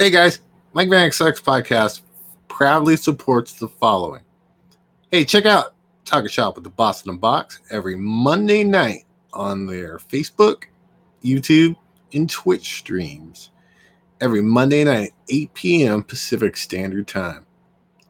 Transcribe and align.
Hey 0.00 0.08
guys, 0.08 0.40
Mike 0.72 0.88
Vanek 0.88 1.12
Sucks 1.12 1.42
podcast 1.42 2.00
proudly 2.48 2.96
supports 2.96 3.52
the 3.52 3.68
following. 3.68 4.22
Hey, 5.10 5.26
check 5.26 5.44
out 5.44 5.74
Talk 6.06 6.26
Shop 6.30 6.54
with 6.54 6.64
the 6.64 6.70
Boston 6.70 7.18
Box 7.18 7.60
every 7.70 7.96
Monday 7.96 8.64
night 8.64 9.04
on 9.34 9.66
their 9.66 9.98
Facebook, 9.98 10.62
YouTube, 11.22 11.76
and 12.14 12.30
Twitch 12.30 12.78
streams. 12.78 13.50
Every 14.22 14.40
Monday 14.40 14.84
night, 14.84 15.12
8 15.28 15.52
p.m. 15.52 16.02
Pacific 16.02 16.56
Standard 16.56 17.06
Time. 17.06 17.44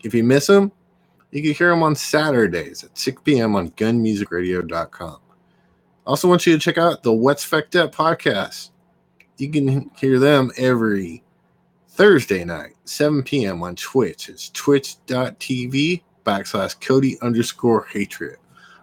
If 0.04 0.14
you 0.14 0.22
miss 0.22 0.46
them, 0.46 0.70
you 1.32 1.42
can 1.42 1.54
hear 1.54 1.70
them 1.70 1.82
on 1.82 1.96
Saturdays 1.96 2.84
at 2.84 2.96
6 2.96 3.22
p.m. 3.24 3.56
on 3.56 3.72
gunmusicradio.com. 3.72 5.18
Also, 6.06 6.28
want 6.28 6.46
you 6.46 6.52
to 6.52 6.60
check 6.60 6.78
out 6.78 7.02
the 7.02 7.12
What's 7.12 7.44
Fecked 7.44 7.74
Up 7.74 7.92
podcast. 7.92 8.70
You 9.38 9.50
can 9.50 9.90
hear 9.98 10.20
them 10.20 10.52
every 10.56 11.24
Thursday 12.00 12.46
night, 12.46 12.76
7 12.86 13.22
p.m. 13.24 13.62
on 13.62 13.76
Twitch. 13.76 14.30
It's 14.30 14.48
twitch.tv 14.48 16.00
backslash 16.24 16.80
Cody 16.80 17.20
underscore 17.20 17.84
hatred. 17.92 18.38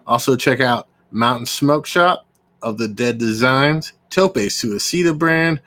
Also, 0.05 0.35
check 0.35 0.59
out 0.59 0.87
Mountain 1.09 1.47
Smoke 1.47 1.87
Shop 1.87 2.27
of 2.61 2.77
the 2.77 2.87
Dead 2.87 3.17
Designs, 3.17 3.93
Tope 4.11 4.35
Suicida 4.35 5.17
brand, 5.17 5.59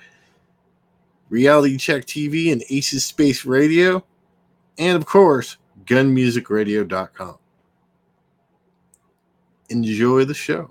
Reality 1.29 1.77
Check 1.77 2.05
TV, 2.05 2.53
and 2.53 2.63
Aces 2.71 3.05
Space 3.05 3.45
Radio, 3.45 4.05
and 4.79 4.97
of 4.97 5.05
course, 5.05 5.57
gunmusicradio.com. 5.87 7.37
Enjoy 9.71 10.25
the 10.25 10.35
show. 10.35 10.71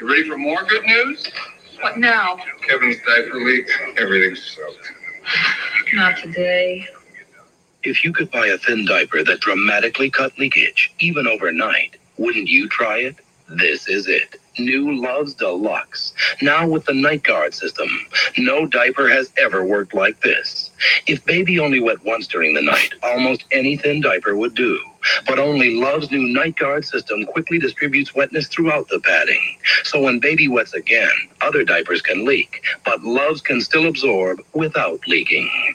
You 0.00 0.08
ready 0.08 0.28
for 0.28 0.38
more 0.38 0.62
good 0.64 0.84
news? 0.84 1.26
What 1.80 1.98
now? 1.98 2.38
Kevin's 2.66 2.98
diaper 3.04 3.34
leak. 3.34 3.68
Everything's 3.96 4.42
soaked. 4.42 4.92
Not 5.92 6.16
today. 6.18 6.86
If 7.82 8.04
you 8.04 8.12
could 8.12 8.30
buy 8.30 8.46
a 8.46 8.58
thin 8.58 8.84
diaper 8.86 9.24
that 9.24 9.40
dramatically 9.40 10.08
cut 10.10 10.38
leakage, 10.38 10.92
even 11.00 11.26
overnight, 11.26 11.96
wouldn't 12.16 12.48
you 12.48 12.68
try 12.68 12.98
it? 12.98 13.16
This 13.48 13.88
is 13.88 14.06
it. 14.06 14.36
New 14.58 14.86
Luvs 14.86 15.36
Deluxe. 15.36 16.12
Now 16.42 16.68
with 16.68 16.84
the 16.84 16.94
night 16.94 17.24
guard 17.24 17.54
system. 17.54 17.88
No 18.36 18.66
diaper 18.66 19.08
has 19.08 19.32
ever 19.36 19.64
worked 19.64 19.94
like 19.94 20.20
this. 20.20 20.67
If 21.06 21.24
baby 21.24 21.58
only 21.58 21.80
wet 21.80 22.04
once 22.04 22.26
during 22.26 22.54
the 22.54 22.62
night, 22.62 22.94
almost 23.02 23.44
any 23.52 23.76
thin 23.76 24.00
diaper 24.00 24.36
would 24.36 24.54
do. 24.54 24.78
But 25.26 25.38
only 25.38 25.74
Luvs 25.74 26.10
new 26.10 26.28
night 26.28 26.56
guard 26.56 26.84
system 26.84 27.24
quickly 27.26 27.58
distributes 27.58 28.14
wetness 28.14 28.48
throughout 28.48 28.88
the 28.88 29.00
padding. 29.00 29.58
So 29.84 30.00
when 30.02 30.18
baby 30.20 30.48
wets 30.48 30.74
again, 30.74 31.10
other 31.40 31.64
diapers 31.64 32.02
can 32.02 32.24
leak, 32.24 32.62
but 32.84 33.00
Luvs 33.00 33.42
can 33.42 33.60
still 33.60 33.86
absorb 33.86 34.40
without 34.54 35.00
leaking. 35.06 35.74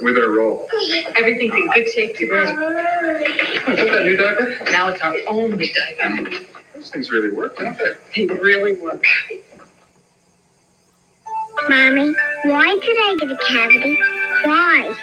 With 0.00 0.16
a 0.16 0.28
roll. 0.28 0.68
Everything's 1.16 1.54
in 1.54 1.70
good 1.74 1.88
shape 1.90 2.16
to 2.16 2.26
go. 2.26 2.42
Is 2.42 2.46
that 3.76 3.76
that 3.76 4.04
new 4.04 4.16
diaper? 4.16 4.64
Now 4.70 4.88
it's 4.88 5.02
our 5.02 5.16
only 5.28 5.72
diaper. 5.72 6.30
Those 6.74 6.90
things 6.90 7.10
really 7.10 7.30
work, 7.32 7.58
don't 7.58 7.76
they? 7.76 8.26
They 8.26 8.34
really 8.34 8.74
work. 8.74 9.04
Mommy, 11.68 12.14
why 12.44 12.78
did 12.82 12.96
I 12.98 13.16
get 13.18 13.30
a 13.30 13.36
cavity? 13.48 13.98
Why? 14.44 14.94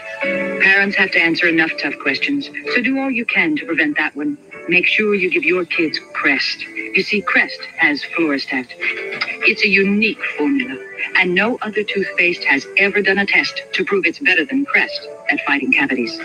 Parents 0.62 0.96
have 0.96 1.12
to 1.12 1.20
answer 1.20 1.48
enough 1.48 1.72
tough 1.82 1.98
questions, 2.00 2.50
so 2.74 2.82
do 2.82 3.00
all 3.00 3.10
you 3.10 3.26
can 3.26 3.56
to 3.58 3.66
prevent 3.66 3.98
that 3.98 4.16
one. 4.16 4.38
Make 4.70 4.86
sure 4.86 5.16
you 5.16 5.30
give 5.32 5.44
your 5.44 5.66
kids 5.66 6.00
Crest. 6.14 6.62
You 6.62 7.02
see, 7.02 7.22
Crest 7.22 7.60
has 7.78 8.04
Fluoristat. 8.04 8.68
It's 9.48 9.64
a 9.64 9.68
unique 9.68 10.24
formula, 10.38 10.78
and 11.16 11.34
no 11.34 11.58
other 11.64 11.84
toothpaste 11.84 12.44
has 12.44 12.68
ever 12.78 13.02
done 13.02 13.18
a 13.18 13.26
test 13.26 13.62
to 13.74 13.84
prove 13.84 14.06
it's 14.06 14.20
better 14.20 14.46
than 14.46 14.66
Crest 14.66 15.08
at 15.32 15.40
fighting 15.48 15.72
cavities. 15.72 16.20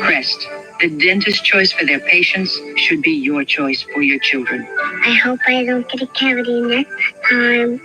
Crest, 0.00 0.48
the 0.80 0.88
dentist's 0.88 1.42
choice 1.42 1.72
for 1.72 1.84
their 1.84 2.00
patients, 2.00 2.58
should 2.76 3.02
be 3.02 3.10
your 3.12 3.44
choice 3.44 3.82
for 3.82 4.00
your 4.00 4.18
children. 4.20 4.66
I 5.04 5.12
hope 5.22 5.40
I 5.46 5.64
don't 5.64 5.88
get 5.90 6.02
a 6.02 6.06
cavity 6.06 6.60
next 6.62 7.14
time. 7.28 7.80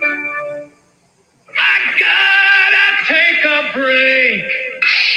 I 1.56 1.94
gotta 2.00 3.14
take 3.14 3.44
a 3.44 3.72
break. 3.78 4.44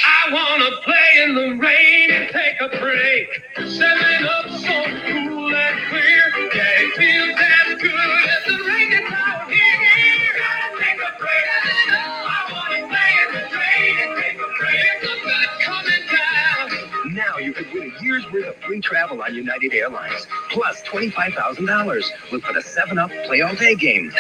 I 0.05 0.31
wanna 0.31 0.71
play 0.83 1.23
in 1.23 1.35
the 1.35 1.63
rain 1.63 2.11
and 2.11 2.29
take 2.31 2.61
a 2.61 2.69
break. 2.79 3.27
Seven 3.71 4.25
up 4.25 4.49
so 4.49 4.83
cool 5.07 5.55
and 5.55 5.79
clear. 5.89 6.23
Yeah, 6.55 6.81
it 6.83 6.97
feels 6.97 7.39
as 7.39 7.81
good 7.81 7.93
as 7.93 8.45
the 8.47 8.63
rain 8.67 8.91
that's 8.91 9.13
out 9.13 9.51
here. 9.51 10.33
Gotta 10.37 10.83
take 10.83 10.99
a 11.01 11.19
break. 11.19 11.45
I 11.91 12.49
wanna 12.53 12.87
play 12.89 13.11
in 13.23 13.33
the 13.33 13.57
rain 13.57 13.95
and 14.03 14.23
take 14.23 14.39
a 14.39 14.49
break. 14.59 15.01
The 15.01 15.07
sun's 15.25 15.63
coming 15.63 16.05
down. 16.11 17.13
Now 17.15 17.37
you 17.39 17.53
could 17.53 17.67
win 17.73 17.93
a 17.97 18.03
year's 18.03 18.25
worth 18.31 18.47
of 18.47 18.55
free 18.57 18.81
travel 18.81 19.21
on 19.21 19.35
United 19.35 19.73
Airlines, 19.73 20.27
plus 20.51 20.81
$25,000 20.83 22.31
with 22.31 22.43
the 22.43 22.61
7-Up 22.61 23.11
Play 23.25 23.41
All 23.41 23.55
Day 23.55 23.75
game. 23.75 24.11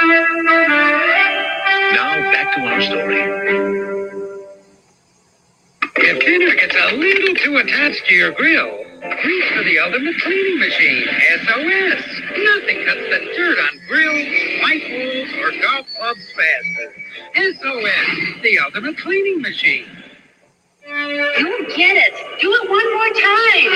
Now 0.00 0.08
back 2.32 2.54
to 2.54 2.60
our 2.62 2.82
story. 2.82 3.22
If 5.96 6.20
dinner 6.24 6.54
gets 6.54 6.74
a 6.74 6.96
little 6.96 7.34
too 7.36 7.56
attached 7.58 8.06
to 8.06 8.14
your 8.14 8.32
grill, 8.32 8.84
reach 9.24 9.52
for 9.52 9.64
the 9.64 9.78
ultimate 9.78 10.20
cleaning 10.20 10.58
machine, 10.58 11.06
SOS. 11.44 12.04
Nothing 12.36 12.84
cuts 12.86 13.00
the 13.10 13.20
dirt 13.36 13.58
on 13.58 13.80
grills, 13.88 14.28
microwaves, 14.62 15.32
or 15.34 15.52
golf 15.62 15.86
clubs 15.96 16.32
faster. 16.32 16.94
SOS, 17.36 18.42
the 18.42 18.58
ultimate 18.64 18.98
cleaning 18.98 19.42
machine. 19.42 19.86
You 20.86 21.66
get 21.76 21.96
it. 21.96 22.14
Do 22.40 22.52
it 22.52 22.70
one 22.70 22.94
more 22.94 23.08
time. 23.08 23.72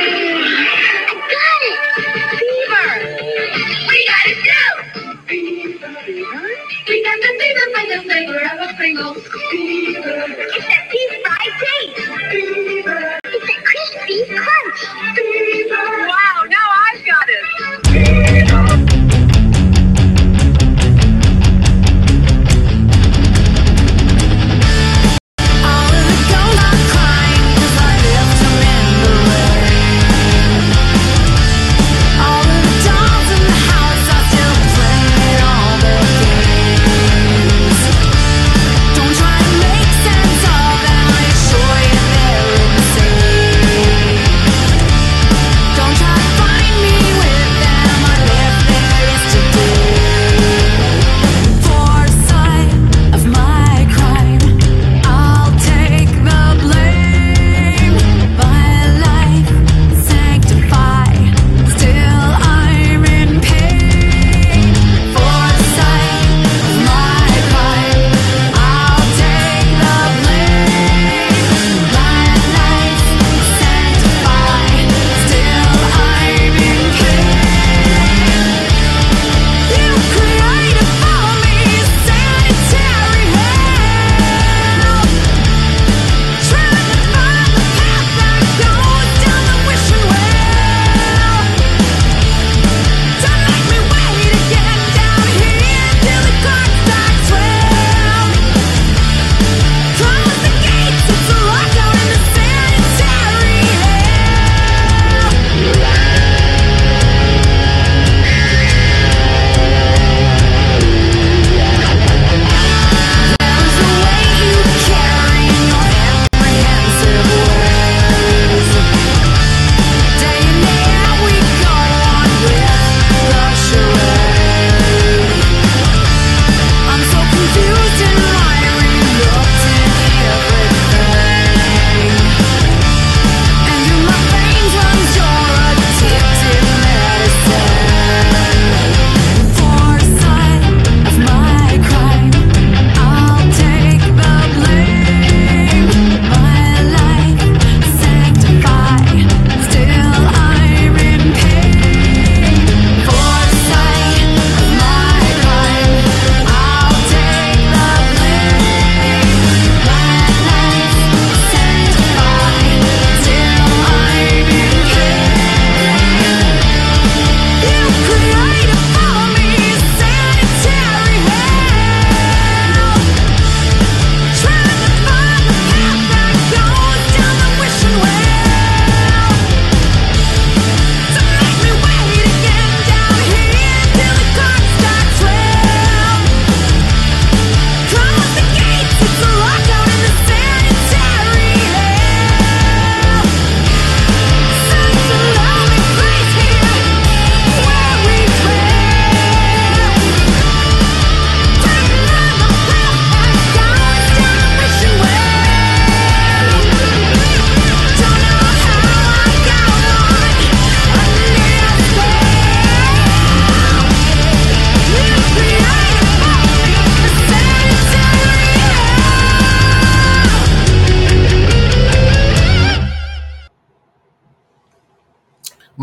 I 1.09 1.15
got 1.31 2.01
it. 2.01 2.06
Of 7.99 8.71
a 8.71 8.75
Pringles. 8.77 9.17
Fever. 9.51 10.03
It's 10.05 10.67
that 10.67 10.89
deep 10.93 11.11
fried 11.25 11.55
taste. 11.61 11.97
It's 13.25 13.47
that 13.47 13.65
crispy 13.65 14.19
crunch. 14.37 14.81
Fever. 15.17 15.96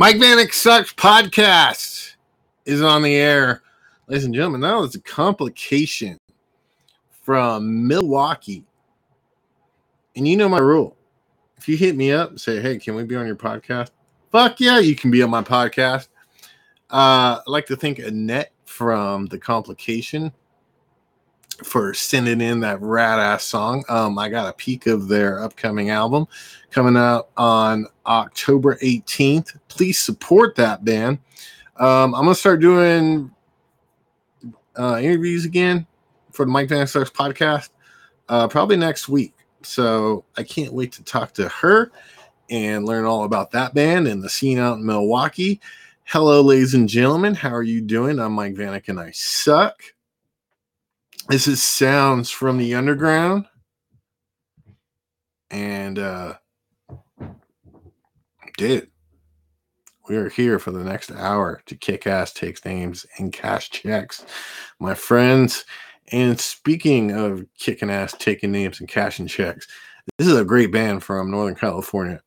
Mike 0.03 0.17
Vanek 0.17 0.53
Sucks 0.53 0.91
podcast 0.91 2.15
is 2.65 2.81
on 2.81 3.03
the 3.03 3.15
air. 3.15 3.61
Ladies 4.07 4.25
and 4.25 4.35
gentlemen, 4.35 4.59
that 4.59 4.75
was 4.75 4.95
a 4.95 4.99
complication 4.99 6.17
from 7.21 7.87
Milwaukee. 7.87 8.65
And 10.17 10.27
you 10.27 10.35
know 10.35 10.49
my 10.49 10.59
rule. 10.59 10.97
If 11.55 11.69
you 11.69 11.77
hit 11.77 11.95
me 11.95 12.11
up 12.11 12.31
and 12.31 12.41
say, 12.41 12.59
hey, 12.59 12.79
can 12.79 12.95
we 12.95 13.05
be 13.05 13.15
on 13.15 13.25
your 13.25 13.37
podcast? 13.37 13.91
Fuck 14.29 14.59
yeah, 14.59 14.77
you 14.79 14.93
can 14.93 15.09
be 15.09 15.23
on 15.23 15.29
my 15.29 15.41
podcast. 15.41 16.09
Uh, 16.89 17.39
I'd 17.39 17.43
like 17.47 17.67
to 17.67 17.77
thank 17.77 17.99
Annette 17.99 18.51
from 18.65 19.27
The 19.27 19.39
Complication 19.39 20.33
for 21.63 21.93
sending 21.93 22.41
in 22.41 22.59
that 22.59 22.81
rad 22.81 23.19
ass 23.19 23.45
song. 23.45 23.85
Um, 23.87 24.19
I 24.19 24.27
got 24.27 24.49
a 24.49 24.53
peek 24.53 24.85
of 24.85 25.07
their 25.07 25.41
upcoming 25.41 25.91
album 25.91 26.27
coming 26.73 26.97
out 26.97 27.29
on 27.37 27.85
October 28.05 28.77
18th. 28.81 29.57
Please 29.67 29.99
support 29.99 30.55
that 30.55 30.83
band. 30.83 31.19
Um, 31.77 32.15
I'm 32.15 32.23
gonna 32.23 32.35
start 32.35 32.59
doing 32.59 33.31
uh, 34.77 34.99
interviews 35.01 35.45
again 35.45 35.85
for 36.31 36.45
the 36.45 36.51
Mike 36.51 36.69
Vanek 36.69 36.89
Sucks 36.89 37.11
podcast 37.11 37.69
uh, 38.27 38.47
probably 38.47 38.75
next 38.75 39.07
week. 39.07 39.33
So 39.61 40.25
I 40.35 40.43
can't 40.43 40.73
wait 40.73 40.91
to 40.93 41.03
talk 41.03 41.33
to 41.35 41.47
her 41.47 41.91
and 42.49 42.85
learn 42.85 43.05
all 43.05 43.23
about 43.23 43.51
that 43.51 43.73
band 43.73 44.07
and 44.07 44.21
the 44.21 44.29
scene 44.29 44.59
out 44.59 44.77
in 44.77 44.85
Milwaukee. 44.85 45.61
Hello, 46.05 46.41
ladies 46.41 46.73
and 46.73 46.89
gentlemen. 46.89 47.33
How 47.33 47.53
are 47.53 47.63
you 47.63 47.81
doing? 47.81 48.19
I'm 48.19 48.33
Mike 48.33 48.55
Vanek 48.55 48.89
and 48.89 48.99
I 48.99 49.11
suck. 49.11 49.81
This 51.29 51.47
is 51.47 51.61
Sounds 51.63 52.29
from 52.29 52.57
the 52.57 52.75
Underground. 52.75 53.45
And 55.49 55.99
uh 55.99 56.33
dude, 58.57 58.89
we 60.07 60.15
are 60.17 60.29
here 60.29 60.59
for 60.59 60.71
the 60.71 60.83
next 60.83 61.11
hour 61.11 61.61
to 61.65 61.75
kick 61.75 62.05
ass, 62.07 62.33
takes 62.33 62.65
names, 62.65 63.05
and 63.17 63.31
cash 63.31 63.69
checks. 63.69 64.25
My 64.79 64.93
friends, 64.93 65.65
and 66.11 66.39
speaking 66.39 67.11
of 67.11 67.45
kicking 67.57 67.89
ass, 67.89 68.13
taking 68.17 68.51
names, 68.51 68.79
and 68.79 68.89
cashing 68.89 69.27
checks, 69.27 69.67
this 70.17 70.27
is 70.27 70.37
a 70.37 70.45
great 70.45 70.71
band 70.71 71.03
from 71.03 71.31
Northern 71.31 71.55
California. 71.55 72.21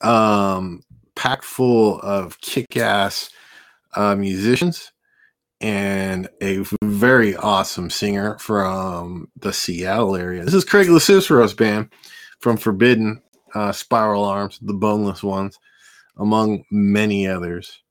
Um, 0.00 0.82
packed 1.14 1.44
full 1.44 2.00
of 2.00 2.40
kick 2.40 2.76
ass 2.76 3.30
uh, 3.94 4.14
musicians 4.14 4.92
and 5.60 6.28
a 6.40 6.64
very 6.82 7.34
awesome 7.36 7.90
singer 7.90 8.38
from 8.38 9.28
the 9.36 9.52
Seattle 9.52 10.14
area. 10.14 10.44
This 10.44 10.54
is 10.54 10.64
Craig 10.64 10.88
Locicero's 10.88 11.54
band 11.54 11.90
from 12.38 12.56
Forbidden, 12.56 13.20
uh, 13.54 13.72
Spiral 13.72 14.24
Arms, 14.24 14.58
the 14.62 14.74
Boneless 14.74 15.22
Ones, 15.22 15.58
among 16.16 16.64
many 16.70 17.26
others. 17.26 17.82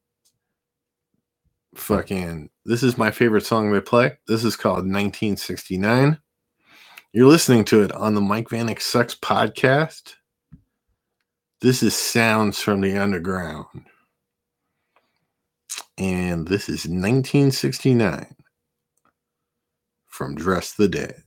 Fucking, 1.76 2.50
this 2.66 2.84
is 2.84 2.98
my 2.98 3.12
favorite 3.12 3.46
song 3.46 3.72
they 3.72 3.82
play. 3.82 4.18
This 4.28 4.44
is 4.44 4.56
called 4.56 4.78
1969. 4.78 6.18
You're 7.14 7.28
listening 7.28 7.66
to 7.66 7.84
it 7.84 7.92
on 7.94 8.16
the 8.16 8.22
Mike 8.22 8.50
Vanek 8.50 8.82
Sucks 8.82 9.16
podcast. 9.16 10.16
This 11.62 11.82
is 11.82 11.96
Sounds 11.96 12.60
from 12.60 12.82
the 12.82 12.98
Underground. 12.98 13.86
And 15.98 16.48
this 16.48 16.70
is 16.70 16.86
1969 16.86 18.36
from 20.06 20.36
Dress 20.36 20.74
the 20.74 20.88
Dead. 20.88 21.24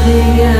nothing 0.00 0.40
else. 0.40 0.59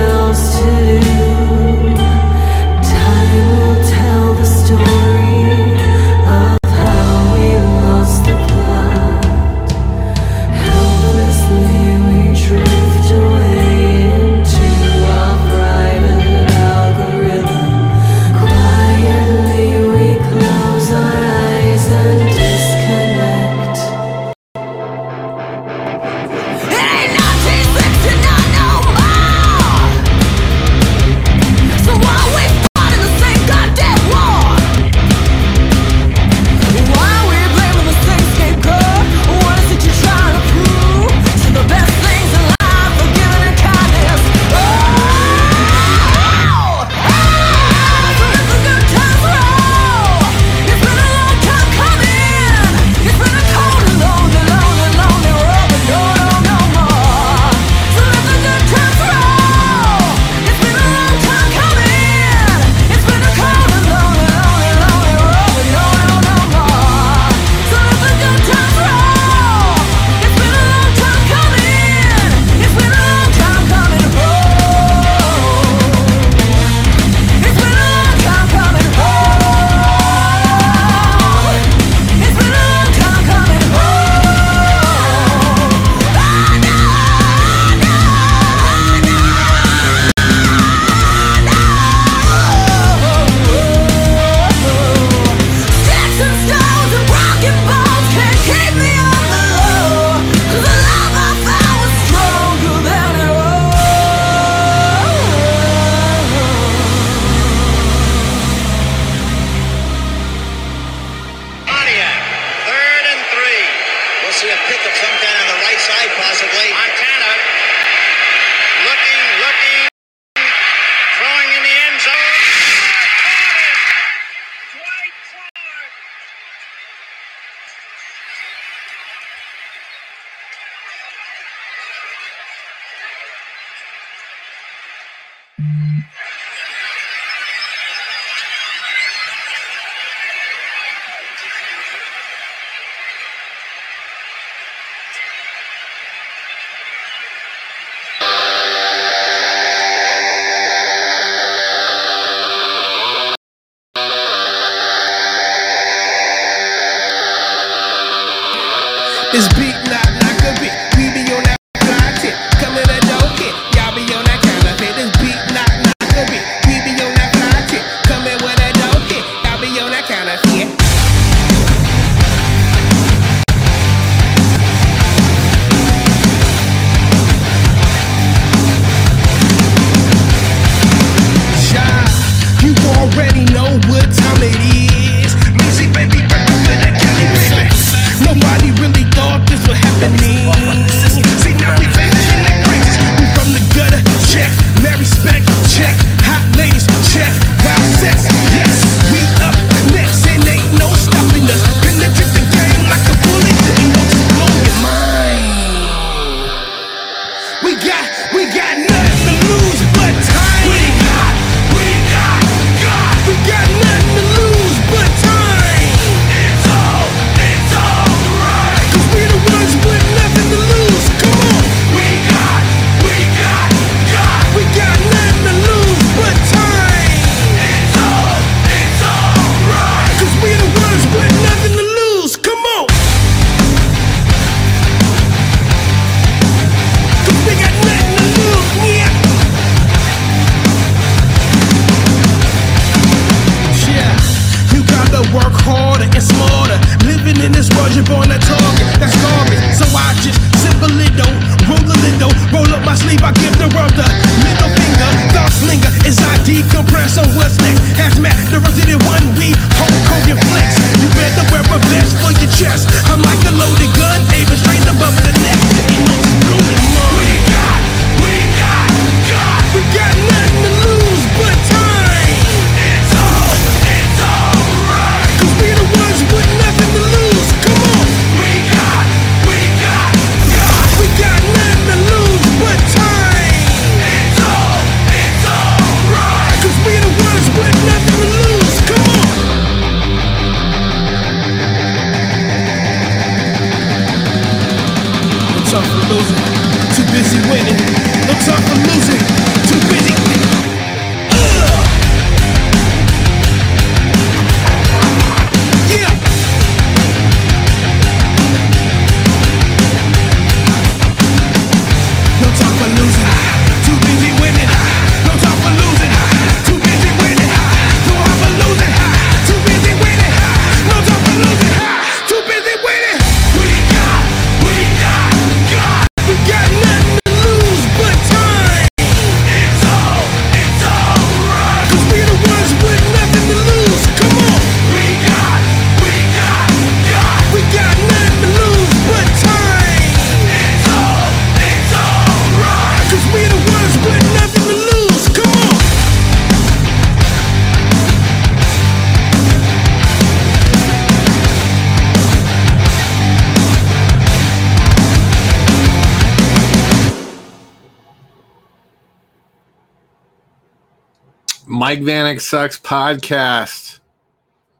Mike 361.91 362.03
Vanek 362.03 362.41
Sucks 362.41 362.79
podcast. 362.79 363.99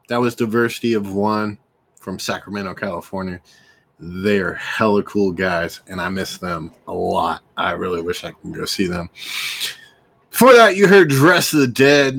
That 0.07 0.21
was 0.21 0.33
Diversity 0.33 0.93
of 0.93 1.13
One 1.13 1.57
from 1.99 2.17
Sacramento, 2.17 2.73
California. 2.73 3.41
They're 3.99 4.53
hella 4.53 5.03
cool 5.03 5.33
guys, 5.33 5.81
and 5.87 5.99
I 5.99 6.07
miss 6.07 6.37
them 6.37 6.71
a 6.87 6.93
lot. 6.93 7.41
I 7.57 7.71
really 7.71 8.01
wish 8.01 8.23
I 8.23 8.31
could 8.31 8.53
go 8.53 8.63
see 8.63 8.87
them. 8.87 9.09
Before 10.29 10.53
that, 10.53 10.77
you 10.77 10.87
heard 10.87 11.09
Dress 11.09 11.51
of 11.51 11.59
the 11.59 11.67
Dead 11.67 12.15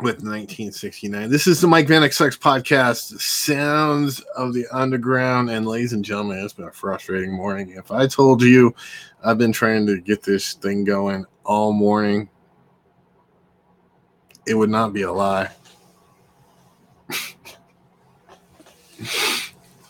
with 0.00 0.22
1969. 0.22 1.28
This 1.28 1.46
is 1.46 1.60
the 1.60 1.68
Mike 1.68 1.86
Vanek 1.86 2.14
Sucks 2.14 2.38
podcast, 2.38 3.20
Sounds 3.20 4.20
of 4.34 4.54
the 4.54 4.64
Underground. 4.72 5.50
And 5.50 5.66
ladies 5.66 5.92
and 5.92 6.02
gentlemen, 6.02 6.38
it's 6.38 6.54
been 6.54 6.64
a 6.64 6.72
frustrating 6.72 7.34
morning. 7.34 7.74
If 7.76 7.90
I 7.92 8.06
told 8.06 8.40
you 8.40 8.74
I've 9.22 9.36
been 9.36 9.52
trying 9.52 9.84
to 9.88 10.00
get 10.00 10.22
this 10.22 10.54
thing 10.54 10.84
going 10.84 11.26
all 11.44 11.74
morning, 11.74 12.30
it 14.46 14.54
would 14.54 14.70
not 14.70 14.92
be 14.92 15.02
a 15.02 15.12
lie. 15.12 15.50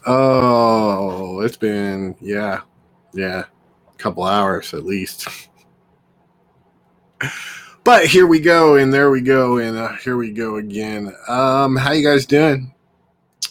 oh, 0.07 1.41
it's 1.41 1.57
been 1.57 2.17
yeah, 2.21 2.61
yeah, 3.13 3.45
a 3.93 3.97
couple 3.97 4.25
hours 4.25 4.75
at 4.75 4.85
least. 4.85 5.29
but 7.85 8.07
here 8.07 8.27
we 8.27 8.41
go, 8.41 8.77
and 8.77 8.93
there 8.93 9.11
we 9.11 9.21
go, 9.21 9.59
and 9.59 9.77
uh, 9.77 9.93
here 9.97 10.17
we 10.17 10.33
go 10.33 10.57
again. 10.57 11.15
Um, 11.29 11.77
how 11.77 11.93
you 11.93 12.07
guys 12.07 12.27
doing? 12.27 12.75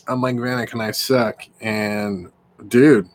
I'm 0.08 0.20
Mike 0.20 0.36
Vanek, 0.36 0.74
and 0.74 0.82
I 0.82 0.92
suck. 0.92 1.44
And 1.62 2.30
dude, 2.68 3.08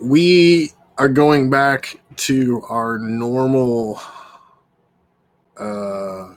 we 0.00 0.70
are 0.98 1.08
going 1.08 1.50
back 1.50 2.00
to 2.16 2.62
our 2.68 2.98
normal 2.98 4.00
uh, 5.58 6.34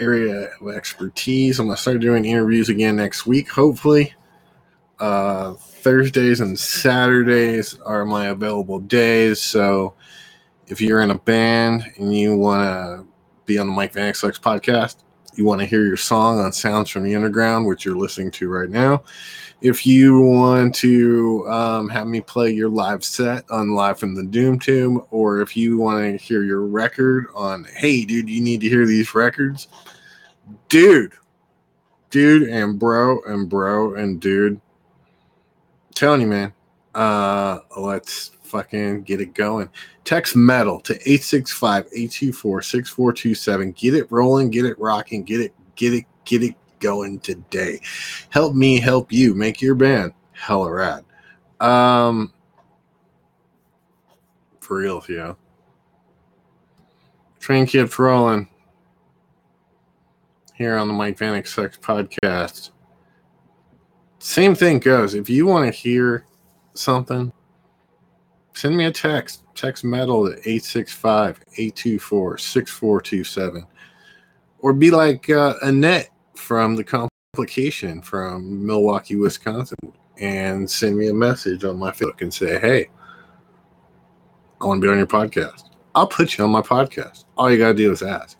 area 0.00 0.50
of 0.60 0.68
expertise. 0.74 1.58
I'm 1.58 1.66
going 1.66 1.76
to 1.76 1.82
start 1.82 2.00
doing 2.00 2.24
interviews 2.24 2.68
again 2.68 2.96
next 2.96 3.26
week, 3.26 3.50
hopefully. 3.50 4.14
Uh, 4.98 5.54
Thursdays 5.54 6.40
and 6.40 6.58
Saturdays 6.58 7.78
are 7.80 8.04
my 8.04 8.26
available 8.26 8.78
days. 8.78 9.40
So 9.40 9.94
if 10.68 10.80
you're 10.80 11.02
in 11.02 11.10
a 11.10 11.18
band 11.18 11.84
and 11.96 12.14
you 12.16 12.36
want 12.36 12.62
to 12.62 13.06
be 13.46 13.58
on 13.58 13.66
the 13.66 13.72
Mike 13.72 13.92
Van 13.92 14.08
X 14.08 14.22
podcast, 14.22 14.96
you 15.34 15.44
want 15.44 15.60
to 15.60 15.66
hear 15.66 15.84
your 15.84 15.96
song 15.96 16.38
on 16.38 16.52
Sounds 16.52 16.90
from 16.90 17.04
the 17.04 17.16
Underground, 17.16 17.66
which 17.66 17.84
you're 17.84 17.96
listening 17.96 18.30
to 18.32 18.48
right 18.48 18.68
now, 18.68 19.02
if 19.62 19.86
you 19.86 20.20
want 20.20 20.74
to 20.74 21.48
um, 21.48 21.88
have 21.88 22.08
me 22.08 22.20
play 22.20 22.50
your 22.50 22.68
live 22.68 23.04
set 23.04 23.48
on 23.48 23.70
Live 23.70 23.96
from 23.96 24.16
the 24.16 24.24
Doom 24.24 24.58
Tomb, 24.58 25.06
or 25.12 25.40
if 25.40 25.56
you 25.56 25.78
want 25.78 26.02
to 26.02 26.16
hear 26.16 26.42
your 26.42 26.62
record 26.62 27.26
on, 27.32 27.64
hey, 27.76 28.04
dude, 28.04 28.28
you 28.28 28.40
need 28.40 28.60
to 28.60 28.68
hear 28.68 28.84
these 28.86 29.14
records, 29.14 29.68
dude, 30.68 31.12
dude, 32.10 32.48
and 32.48 32.76
bro, 32.76 33.20
and 33.22 33.48
bro, 33.48 33.94
and 33.94 34.20
dude, 34.20 34.60
telling 35.94 36.22
you, 36.22 36.26
man, 36.26 36.52
uh, 36.96 37.60
let's 37.78 38.32
fucking 38.42 39.04
get 39.04 39.20
it 39.20 39.32
going. 39.32 39.68
Text 40.04 40.34
metal 40.34 40.80
to 40.80 40.94
865 40.94 41.86
824 41.86 42.62
6427. 42.62 43.72
Get 43.72 43.94
it 43.94 44.10
rolling, 44.10 44.50
get 44.50 44.64
it 44.64 44.76
rocking, 44.80 45.22
get 45.22 45.40
it, 45.40 45.54
get 45.76 45.94
it, 45.94 46.04
get 46.24 46.42
it, 46.42 46.56
going 46.82 47.20
today. 47.20 47.80
Help 48.28 48.54
me 48.54 48.78
help 48.78 49.10
you 49.10 49.34
make 49.34 49.62
your 49.62 49.74
band 49.74 50.12
hella 50.32 50.70
rad. 50.70 51.04
Um 51.60 52.34
for 54.60 54.78
real, 54.78 55.00
Theo. 55.00 55.38
Train 57.40 57.66
Kid 57.66 57.90
for 57.90 58.06
Rolling 58.06 58.48
here 60.54 60.76
on 60.76 60.86
the 60.86 60.94
Mike 60.94 61.18
Vanek 61.18 61.46
Sucks 61.46 61.76
Podcast. 61.76 62.70
Same 64.20 64.54
thing 64.54 64.78
goes. 64.78 65.14
If 65.14 65.28
you 65.28 65.46
want 65.46 65.66
to 65.66 65.76
hear 65.76 66.24
something, 66.74 67.32
send 68.54 68.76
me 68.76 68.84
a 68.84 68.92
text. 68.92 69.42
Text 69.56 69.82
metal 69.82 70.28
at 70.28 70.38
865 70.38 71.40
824 71.58 72.38
6427. 72.38 73.66
Or 74.60 74.72
be 74.72 74.92
like 74.92 75.28
uh, 75.28 75.54
Annette 75.62 76.10
from 76.42 76.74
The 76.74 76.84
Complication 76.84 78.02
from 78.02 78.66
Milwaukee, 78.66 79.16
Wisconsin, 79.16 79.78
and 80.18 80.68
send 80.68 80.98
me 80.98 81.08
a 81.08 81.14
message 81.14 81.64
on 81.64 81.78
my 81.78 81.90
Facebook 81.92 82.20
and 82.20 82.34
say, 82.34 82.58
hey, 82.58 82.88
I 84.60 84.66
want 84.66 84.82
to 84.82 84.86
be 84.86 84.90
on 84.90 84.98
your 84.98 85.06
podcast. 85.06 85.70
I'll 85.94 86.06
put 86.06 86.36
you 86.36 86.44
on 86.44 86.50
my 86.50 86.60
podcast. 86.60 87.24
All 87.36 87.50
you 87.50 87.58
got 87.58 87.68
to 87.68 87.74
do 87.74 87.92
is 87.92 88.02
ask. 88.02 88.38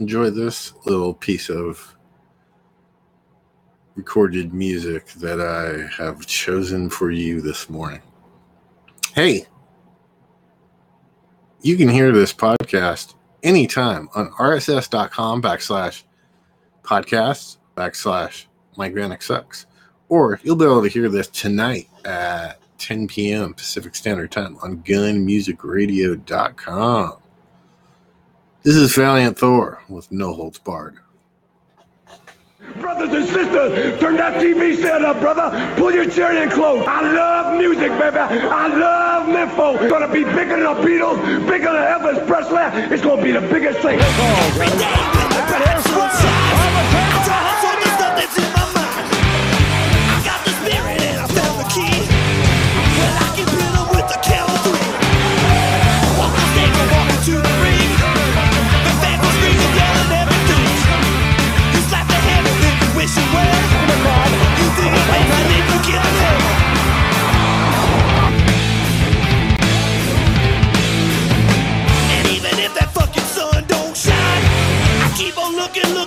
Enjoy 0.00 0.30
this 0.30 0.72
little 0.86 1.14
piece 1.14 1.48
of 1.48 1.96
recorded 3.96 4.52
music 4.52 5.06
that 5.14 5.40
I 5.40 5.86
have 6.02 6.26
chosen 6.26 6.90
for 6.90 7.10
you 7.10 7.40
this 7.40 7.70
morning. 7.70 8.02
Hey, 9.14 9.46
you 11.62 11.76
can 11.76 11.88
hear 11.88 12.12
this 12.12 12.32
podcast 12.32 13.14
anytime 13.42 14.08
on 14.14 14.30
rss.com 14.32 15.40
backslash 15.40 16.02
podcasts 16.82 17.56
backslash 17.76 18.46
Mike 18.76 18.94
Vanek 18.94 19.22
sucks. 19.22 19.66
Or 20.08 20.40
you'll 20.42 20.56
be 20.56 20.64
able 20.64 20.82
to 20.82 20.88
hear 20.88 21.08
this 21.08 21.28
tonight 21.28 21.88
at 22.04 22.60
10 22.78 23.06
p.m. 23.08 23.54
Pacific 23.54 23.94
Standard 23.94 24.30
Time 24.30 24.58
on 24.62 24.82
gunmusicradio.com. 24.82 27.16
This 28.62 28.76
is 28.76 28.94
Valiant 28.94 29.38
Thor 29.38 29.82
with 29.88 30.10
No 30.10 30.34
Holds 30.34 30.58
Barred. 30.58 30.98
Brothers 32.80 33.12
and 33.12 33.26
sisters, 33.26 34.00
turn 34.00 34.16
that 34.16 34.42
TV 34.42 34.74
set 34.80 35.04
up, 35.04 35.20
brother. 35.20 35.74
Pull 35.76 35.92
your 35.92 36.08
chair 36.08 36.42
in 36.42 36.50
close. 36.50 36.82
I 36.86 37.12
love 37.12 37.58
music, 37.58 37.90
baby. 37.98 38.16
I 38.18 38.68
love 38.68 39.28
Nympho. 39.28 39.82
It's 39.82 39.92
gonna 39.92 40.08
be 40.08 40.24
bigger 40.24 40.56
than 40.56 40.62
the 40.62 40.74
Beatles, 40.82 41.46
bigger 41.46 41.72
than 41.72 41.74
Elvis 41.74 42.26
Presley. 42.26 42.62
It's 42.92 43.02
gonna 43.02 43.22
be 43.22 43.32
the 43.32 43.42
biggest 43.42 43.80
thing. 43.80 45.03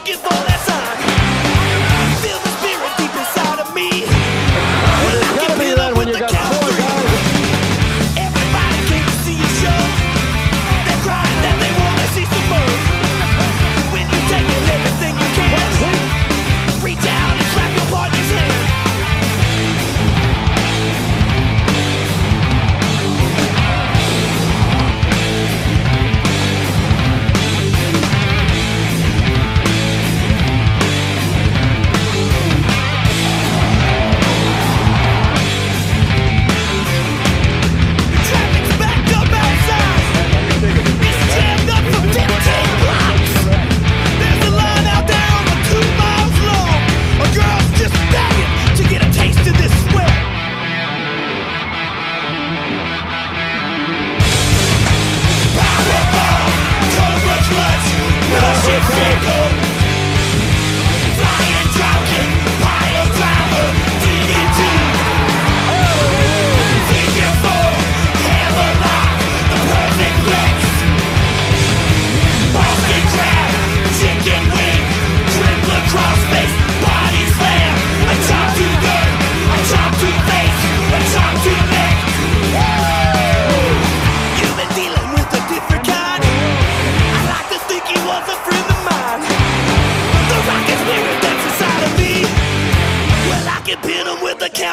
Looking 0.07 0.23
for 0.23 0.47
that 0.47 0.56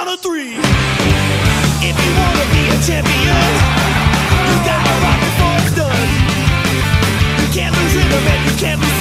count 0.05 0.19
of 0.19 0.21
three. 0.21 0.57
If 1.81 1.97
you 2.05 2.13
wanna 2.21 2.47
be 2.53 2.63
a 2.69 2.79
champion, 2.83 3.49
you 4.49 4.57
gotta 4.69 4.95
rock 5.05 5.21
before 5.21 5.57
it's 5.63 5.73
done. 5.77 6.09
You 7.41 7.49
can't 7.53 7.75
lose 7.77 7.95
rhythm 7.97 8.25
and 8.27 8.51
you 8.51 8.57
can't 8.59 8.81
lose 8.81 8.94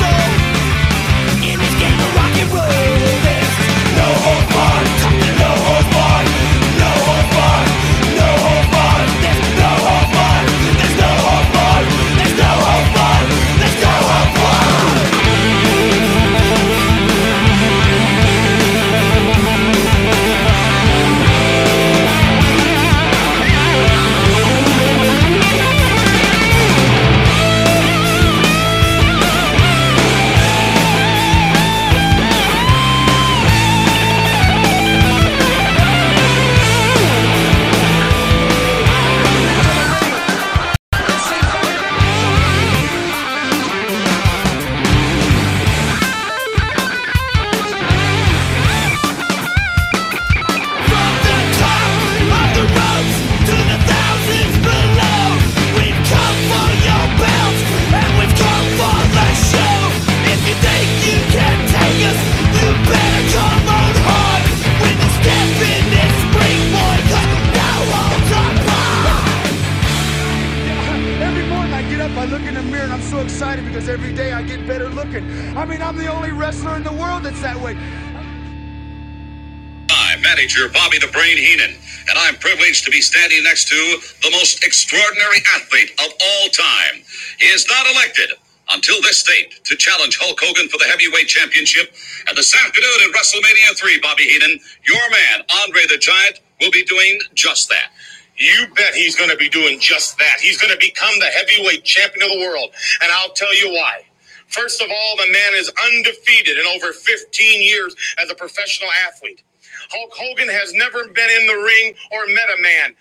standing 83.24 83.44
next 83.46 83.70
to 83.70 83.76
the 84.22 84.32
most 84.32 84.66
extraordinary 84.66 85.38
athlete 85.56 85.92
of 86.04 86.12
all 86.12 86.50
time. 86.50 87.00
He 87.40 87.46
is 87.46 87.66
not 87.70 87.88
elected 87.88 88.36
until 88.72 89.02
this 89.02 89.24
date 89.24 89.64
to 89.64 89.78
challenge 89.78 90.18
Hulk 90.20 90.38
Hogan 90.42 90.68
for 90.68 90.78
the 90.78 90.84
heavyweight 90.92 91.28
championship. 91.28 91.96
And 92.28 92.38
this 92.38 92.54
afternoon 92.54 93.00
at 93.08 93.16
WrestleMania 93.16 93.78
3, 93.78 94.00
Bobby 94.02 94.24
Heenan, 94.24 94.60
your 94.86 95.10
man, 95.10 95.46
Andre 95.64 95.84
the 95.88 95.98
Giant, 95.98 96.42
will 96.60 96.72
be 96.72 96.84
doing 96.84 97.22
just 97.34 97.70
that. 97.70 97.96
You 98.36 98.68
bet 98.76 98.94
he's 98.94 99.16
going 99.16 99.30
to 99.30 99.38
be 99.38 99.48
doing 99.48 99.80
just 99.80 100.18
that. 100.18 100.42
He's 100.42 100.60
going 100.60 100.74
to 100.74 100.80
become 100.80 101.14
the 101.20 101.28
heavyweight 101.28 101.86
champion 101.86 102.26
of 102.26 102.32
the 102.38 102.40
world. 102.40 102.72
And 103.02 103.10
I'll 103.10 103.32
tell 103.32 103.56
you 103.56 103.72
why. 103.72 104.04
First 104.48 104.82
of 104.82 104.90
all, 104.92 105.16
the 105.16 105.32
man 105.32 105.54
is 105.54 105.72
undefeated 105.94 106.58
in 106.58 106.68
over 106.76 106.92
15 106.92 107.62
years 107.62 107.96
as 108.18 108.30
a 108.30 108.36
professional 108.36 108.90
athlete. 109.08 109.44
Hulk 109.92 110.12
Hogan 110.14 110.50
has 110.50 110.74
never 110.74 111.08
been 111.08 111.30
in 111.42 111.48
the 111.48 111.62
ring 111.64 111.94
or 112.12 112.26
met 112.28 112.50
a 112.50 112.62
man 112.62 112.96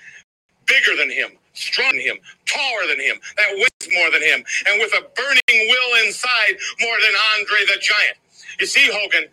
bigger 0.73 0.97
than 0.97 1.11
him, 1.13 1.37
stronger 1.53 2.01
than 2.01 2.17
him, 2.17 2.19
taller 2.49 2.89
than 2.89 3.01
him, 3.01 3.21
that 3.37 3.53
weighs 3.53 3.89
more 3.93 4.11
than 4.11 4.23
him, 4.25 4.41
and 4.69 4.81
with 4.81 4.93
a 4.97 5.05
burning 5.13 5.59
will 5.69 5.93
inside 6.07 6.57
more 6.81 6.97
than 7.05 7.13
Andre 7.37 7.61
the 7.69 7.79
Giant. 7.81 8.17
You 8.61 8.67
see, 8.67 8.89
Hogan, 8.89 9.29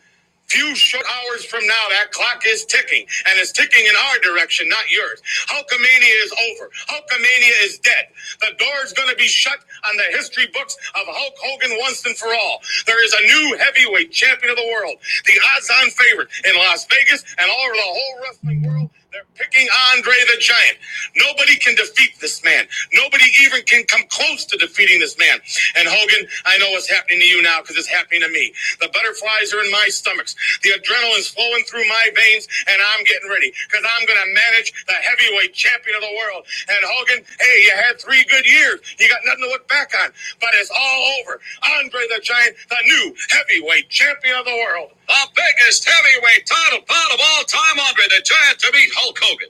few 0.48 0.76
short 0.76 1.06
hours 1.06 1.46
from 1.46 1.66
now, 1.68 1.86
that 1.90 2.12
clock 2.12 2.42
is 2.46 2.66
ticking, 2.66 3.06
and 3.30 3.40
it's 3.40 3.52
ticking 3.54 3.86
in 3.86 3.94
our 4.10 4.18
direction, 4.20 4.68
not 4.68 4.90
yours. 4.90 5.22
Hulkamania 5.48 6.16
is 6.26 6.34
over. 6.52 6.72
Hulkamania 6.90 7.56
is 7.64 7.78
dead. 7.80 8.10
The 8.42 8.52
door's 8.58 8.92
going 8.94 9.10
to 9.10 9.16
be 9.16 9.28
shut 9.28 9.60
on 9.88 9.96
the 9.96 10.18
history 10.18 10.48
books 10.52 10.76
of 10.96 11.06
Hulk 11.08 11.36
Hogan 11.40 11.78
once 11.80 12.04
and 12.06 12.18
for 12.18 12.34
all. 12.34 12.60
There 12.88 13.04
is 13.06 13.14
a 13.14 13.22
new 13.22 13.58
heavyweight 13.60 14.12
champion 14.12 14.52
of 14.52 14.58
the 14.58 14.68
world, 14.74 14.98
the 15.26 15.40
odds-on 15.56 15.90
favorite 15.92 16.30
in 16.46 16.56
Las 16.58 16.88
Vegas 16.90 17.24
and 17.38 17.50
all 17.50 17.66
over 17.66 17.76
the 17.76 17.82
whole 17.86 18.16
wrestling 18.24 18.64
world. 18.68 18.90
They're 19.12 19.26
picking 19.36 19.68
Andre 19.92 20.14
the 20.30 20.38
Giant. 20.40 20.78
Nobody 21.18 21.58
can 21.58 21.76
defeat 21.76 22.14
this 22.22 22.44
man. 22.46 22.68
Nobody 22.94 23.26
even 23.42 23.64
can 23.64 23.84
come 23.86 24.04
close 24.10 24.46
to 24.46 24.58
defeating 24.58 25.00
this 25.00 25.18
man. 25.18 25.40
And 25.78 25.90
Hogan, 25.90 26.30
I 26.46 26.58
know 26.60 26.70
what's 26.72 26.90
happening 26.90 27.20
to 27.20 27.26
you 27.26 27.42
now 27.42 27.62
because 27.62 27.78
it's 27.78 27.90
happening 27.90 28.22
to 28.22 28.30
me. 28.30 28.54
The 28.82 28.90
butterflies 28.94 29.54
are 29.54 29.66
in 29.66 29.72
my 29.72 29.88
stomachs. 29.90 30.36
The 30.64 30.78
adrenaline's 30.78 31.30
flowing 31.30 31.64
through 31.66 31.88
my 31.90 32.10
veins, 32.16 32.48
and 32.70 32.78
I'm 32.78 33.04
getting 33.06 33.30
ready 33.30 33.54
because 33.66 33.82
I'm 33.82 34.06
going 34.06 34.22
to 34.22 34.30
manage 34.30 34.74
the 34.86 34.94
heavyweight 35.02 35.54
champion 35.58 35.98
of 35.98 36.04
the 36.06 36.14
world. 36.14 36.46
And 36.70 36.80
Hogan, 36.86 37.26
hey, 37.42 37.58
you 37.66 37.74
had 37.76 38.00
three 38.00 38.24
good 38.30 38.46
years. 38.46 38.80
You 39.00 39.10
got 39.10 39.26
nothing 39.26 39.46
to 39.46 39.50
look 39.50 39.68
back 39.68 39.90
on, 40.06 40.14
but 40.40 40.54
it's 40.62 40.70
all 40.70 41.02
over. 41.22 41.42
Andre 41.82 42.06
the 42.14 42.22
Giant, 42.22 42.56
the 42.70 42.78
new 42.86 43.16
heavyweight 43.34 43.90
champion 43.90 44.38
of 44.38 44.46
the 44.46 44.58
world. 44.62 44.94
The 45.10 45.28
biggest 45.36 45.90
heavyweight 45.90 46.48
title 46.48 46.82
bout 46.88 47.14
of 47.14 47.22
all 47.22 47.44
time, 47.46 47.80
Andre 47.80 48.06
the 48.10 48.24
Giant 48.26 48.60
to 48.60 48.72
beat 48.74 48.92
Hulk 48.96 49.20
Hogan. 49.22 49.50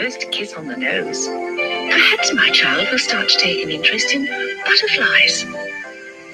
First 0.00 0.30
kiss 0.30 0.54
on 0.54 0.66
the 0.66 0.76
nose. 0.76 1.26
Perhaps 1.28 2.32
my 2.32 2.48
child 2.50 2.88
will 2.90 2.98
start 2.98 3.28
to 3.28 3.36
take 3.36 3.62
an 3.62 3.70
interest 3.70 4.14
in 4.14 4.24
butterflies, 4.64 5.44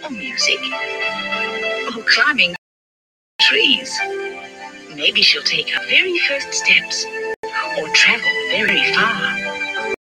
or 0.05 0.11
music, 0.11 0.61
or 1.96 2.02
climbing 2.05 2.55
trees. 3.40 3.92
Maybe 4.94 5.20
she'll 5.22 5.42
take 5.42 5.68
her 5.70 5.85
very 5.88 6.16
first 6.29 6.55
steps, 6.55 7.05
or 7.79 7.88
travel 7.88 8.31
very 8.50 8.85
far. 8.92 9.35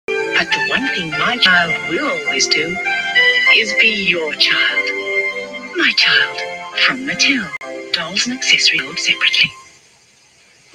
But 0.06 0.48
the 0.52 0.66
one 0.68 0.86
thing 0.88 1.10
my 1.12 1.38
child 1.38 1.72
will 1.88 2.10
always 2.10 2.46
do 2.48 2.76
is 3.54 3.72
be 3.80 4.04
your 4.06 4.34
child. 4.34 4.86
My 5.76 5.92
child 5.96 6.40
from 6.80 7.06
Mattel. 7.06 7.48
Dolls 7.92 8.26
and 8.26 8.36
accessories 8.36 8.82
sold 8.82 8.98
separately. 8.98 9.50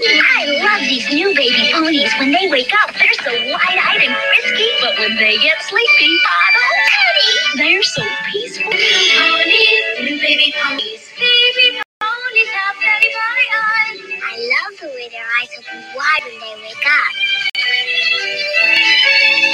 I 0.03 0.45
love 0.65 0.81
these 0.81 1.07
new 1.13 1.33
baby 1.35 1.69
ponies. 1.73 2.11
When 2.19 2.31
they 2.31 2.47
wake 2.49 2.71
up, 2.83 2.93
they're 2.95 3.13
so 3.23 3.31
wide-eyed 3.31 4.01
and 4.01 4.15
frisky. 4.15 4.69
But 4.81 4.97
when 4.97 5.15
they 5.17 5.37
get 5.37 5.61
sleepy, 5.63 6.13
Otto, 6.25 6.65
Teddy, 6.89 7.29
they're 7.57 7.83
so 7.83 8.03
peaceful. 8.31 8.71
New 8.71 9.03
ponies, 9.19 9.85
new 10.01 10.17
baby 10.19 10.53
ponies. 10.57 11.05
Baby 11.17 11.81
ponies 12.01 12.49
have 12.49 12.75
very 12.81 13.09
bright 13.13 13.51
eyes. 13.53 13.99
I 14.25 14.35
love 14.41 14.79
the 14.81 14.87
way 14.95 15.09
their 15.09 15.25
eyes 15.41 15.49
open 15.59 15.83
wide 15.95 16.23
when 16.25 16.39
they 16.39 16.55
wake 16.65 16.87
up. 16.87 17.13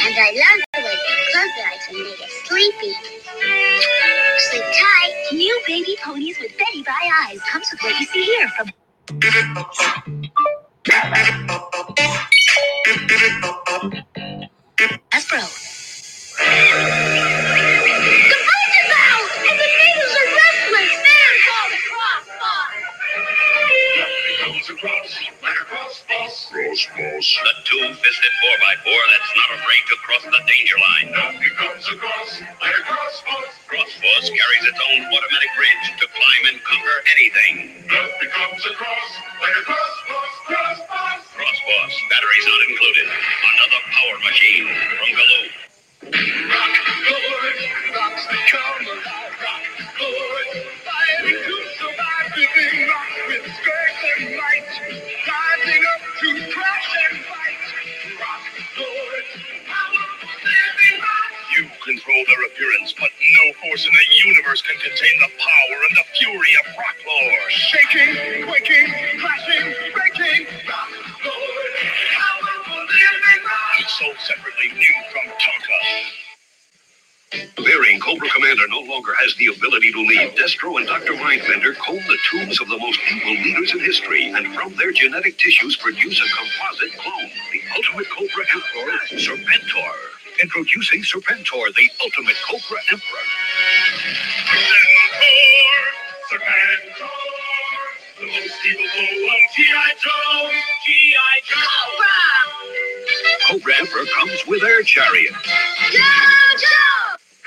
And 0.07 0.15
I 0.15 0.31
love 0.31 0.59
the 0.73 0.81
way 0.83 0.95
they 0.95 1.17
close 1.33 1.53
their 1.57 1.67
eyes 1.67 1.85
when 1.91 2.03
they 2.05 2.15
get 2.17 2.31
sleepy. 2.47 2.93
Sleep 4.39 4.63
tight. 4.63 5.13
New 5.33 5.61
baby 5.67 5.97
ponies 6.03 6.37
with 6.39 6.57
Beddy 6.57 6.83
Bye 6.83 7.09
eyes 7.27 7.41
comes 7.51 7.67
with 7.71 7.81
what 7.83 7.99
you 7.99 8.05
see 8.07 8.23
here 8.23 8.47
from 8.57 8.71
Hasbro. 15.11 15.39
Comes 24.47 24.69
across, 24.71 25.11
like 25.43 25.59
a 25.59 25.65
cross 25.67 26.07
boss. 26.07 26.47
Cross 26.47 26.87
boss. 26.95 27.27
The 27.35 27.53
two-fisted 27.67 28.33
four-by-four 28.39 29.01
that's 29.11 29.33
not 29.35 29.59
afraid 29.59 29.83
to 29.91 29.95
cross 30.07 30.23
the 30.23 30.39
danger 30.47 30.79
line. 30.79 31.11
He 31.43 31.51
comes 31.51 31.83
across, 31.91 32.39
like 32.63 32.71
a 32.71 32.83
cross 32.87 33.15
boss. 33.27 33.51
Cross 33.67 33.91
boss 33.99 34.23
carries 34.31 34.63
its 34.71 34.79
own 34.79 35.03
automatic 35.03 35.51
bridge 35.51 35.85
to 35.99 36.07
climb 36.15 36.43
and 36.47 36.63
conquer 36.63 36.97
anything. 37.11 37.83
He 37.91 38.27
comes 38.31 38.63
across, 38.71 39.11
like 39.43 39.51
a. 39.51 39.67
Batteries 42.07 42.45
not 42.47 42.61
included. 42.71 43.03
Another 43.03 43.81
power 43.99 44.17
machine 44.23 44.63
from 44.95 45.11
Galoob. 45.11 45.51
Rock, 46.55 46.75
Lord, 47.03 47.57
rocks 47.99 48.23
the. 48.31 48.39
Rock, 49.43 49.63
Lord, 49.99 50.47
fighting 50.87 51.35
to 51.35 51.55
survive. 51.83 52.06
Giving 52.37 52.89
rock 52.89 53.11
with 53.27 53.43
strength 53.49 54.03
and 54.21 54.37
might. 54.37 54.69
Rising 55.25 55.83
up 55.89 56.03
to 56.21 56.29
crash 56.53 56.89
and 57.09 57.17
fight. 57.25 57.63
Rock, 58.21 58.43
Lord, 58.77 59.25
powerful 59.65 60.29
living 60.45 60.97
rock. 61.01 61.31
You 61.57 61.63
control 61.83 62.23
their 62.29 62.43
appearance, 62.47 62.93
but 63.01 63.09
no 63.17 63.45
force 63.65 63.83
in 63.89 63.93
the 63.93 64.07
universe 64.29 64.61
can 64.63 64.77
contain 64.79 65.17
the 65.25 65.31
power 65.41 65.77
and 65.89 65.95
the 65.97 66.07
fury 66.15 66.53
of 66.61 66.67
Rock 66.77 66.97
Lord. 67.09 67.51
Shaking, 67.51 68.45
quaking, 68.47 68.87
crashing, 69.19 69.67
breaking. 69.97 70.41
Rock 70.69 70.91
Lord, 71.25 71.73
powerful 72.15 72.81
living 72.85 73.41
rock. 73.43 73.81
Each 73.81 73.97
separately, 74.23 74.69
new 74.77 74.95
from 75.11 75.27
Tonka. 75.41 75.79
Varying 77.33 77.99
Cobra 78.01 78.29
Commander 78.29 78.67
no 78.69 78.81
longer 78.81 79.13
has 79.21 79.35
the 79.37 79.47
ability 79.47 79.91
to 79.93 80.01
lead. 80.01 80.35
Destro 80.37 80.77
and 80.77 80.87
Dr. 80.87 81.13
Mindbender 81.13 81.75
comb 81.77 81.97
the 82.07 82.17
tombs 82.31 82.61
of 82.61 82.67
the 82.69 82.77
most 82.77 82.99
evil 83.11 83.33
leaders 83.43 83.73
in 83.73 83.79
history, 83.79 84.27
and 84.31 84.53
from 84.55 84.75
their 84.75 84.91
genetic 84.91 85.37
tissues 85.39 85.77
produce 85.77 86.19
a 86.19 86.29
composite 86.35 86.93
clone, 86.99 87.31
the 87.53 87.61
ultimate 87.77 88.07
Cobra 88.11 88.45
Emperor, 88.53 88.99
Serpentor. 89.17 89.93
Introducing 90.41 91.03
Serpentor, 91.03 91.73
the 91.75 91.89
ultimate 92.03 92.35
Cobra 92.49 92.79
Emperor. 92.91 93.25
Serpentor! 94.49 95.83
Serpentor! 96.31 97.09
The 98.19 98.27
most 98.27 98.65
evil 98.67 98.85
of 98.85 99.41
G.I. 99.55 99.93
Joe! 100.03 100.51
G.I. 100.85 101.41
Joe! 101.49 103.47
Cobra 103.47 103.73
Emperor 103.79 104.05
comes 104.17 104.45
with 104.47 104.63
Air 104.63 104.83
Chariot. 104.83 105.33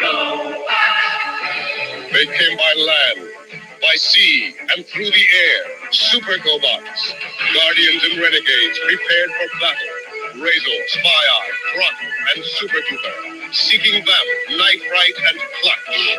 They 0.01 0.07
came 2.27 2.57
by 2.57 2.75
land, 2.75 3.31
by 3.83 3.95
sea, 3.97 4.55
and 4.75 4.87
through 4.87 5.05
the 5.11 5.27
air. 5.37 5.65
Super 5.93 6.39
Gobots, 6.39 7.13
guardians 7.55 8.05
and 8.05 8.19
renegades 8.21 8.79
prepared 8.81 9.31
for 9.31 9.49
battle. 9.61 10.43
Raizor, 10.43 10.89
Spy 10.89 11.09
Eye, 11.09 11.51
Truck, 11.75 11.95
and 12.37 12.45
Super 12.47 12.79
Duper, 12.91 13.55
seeking 13.55 14.05
Vamp, 14.05 14.59
Knife 14.59 14.83
Right, 14.91 15.15
and 15.31 15.41
Clutch. 15.63 16.17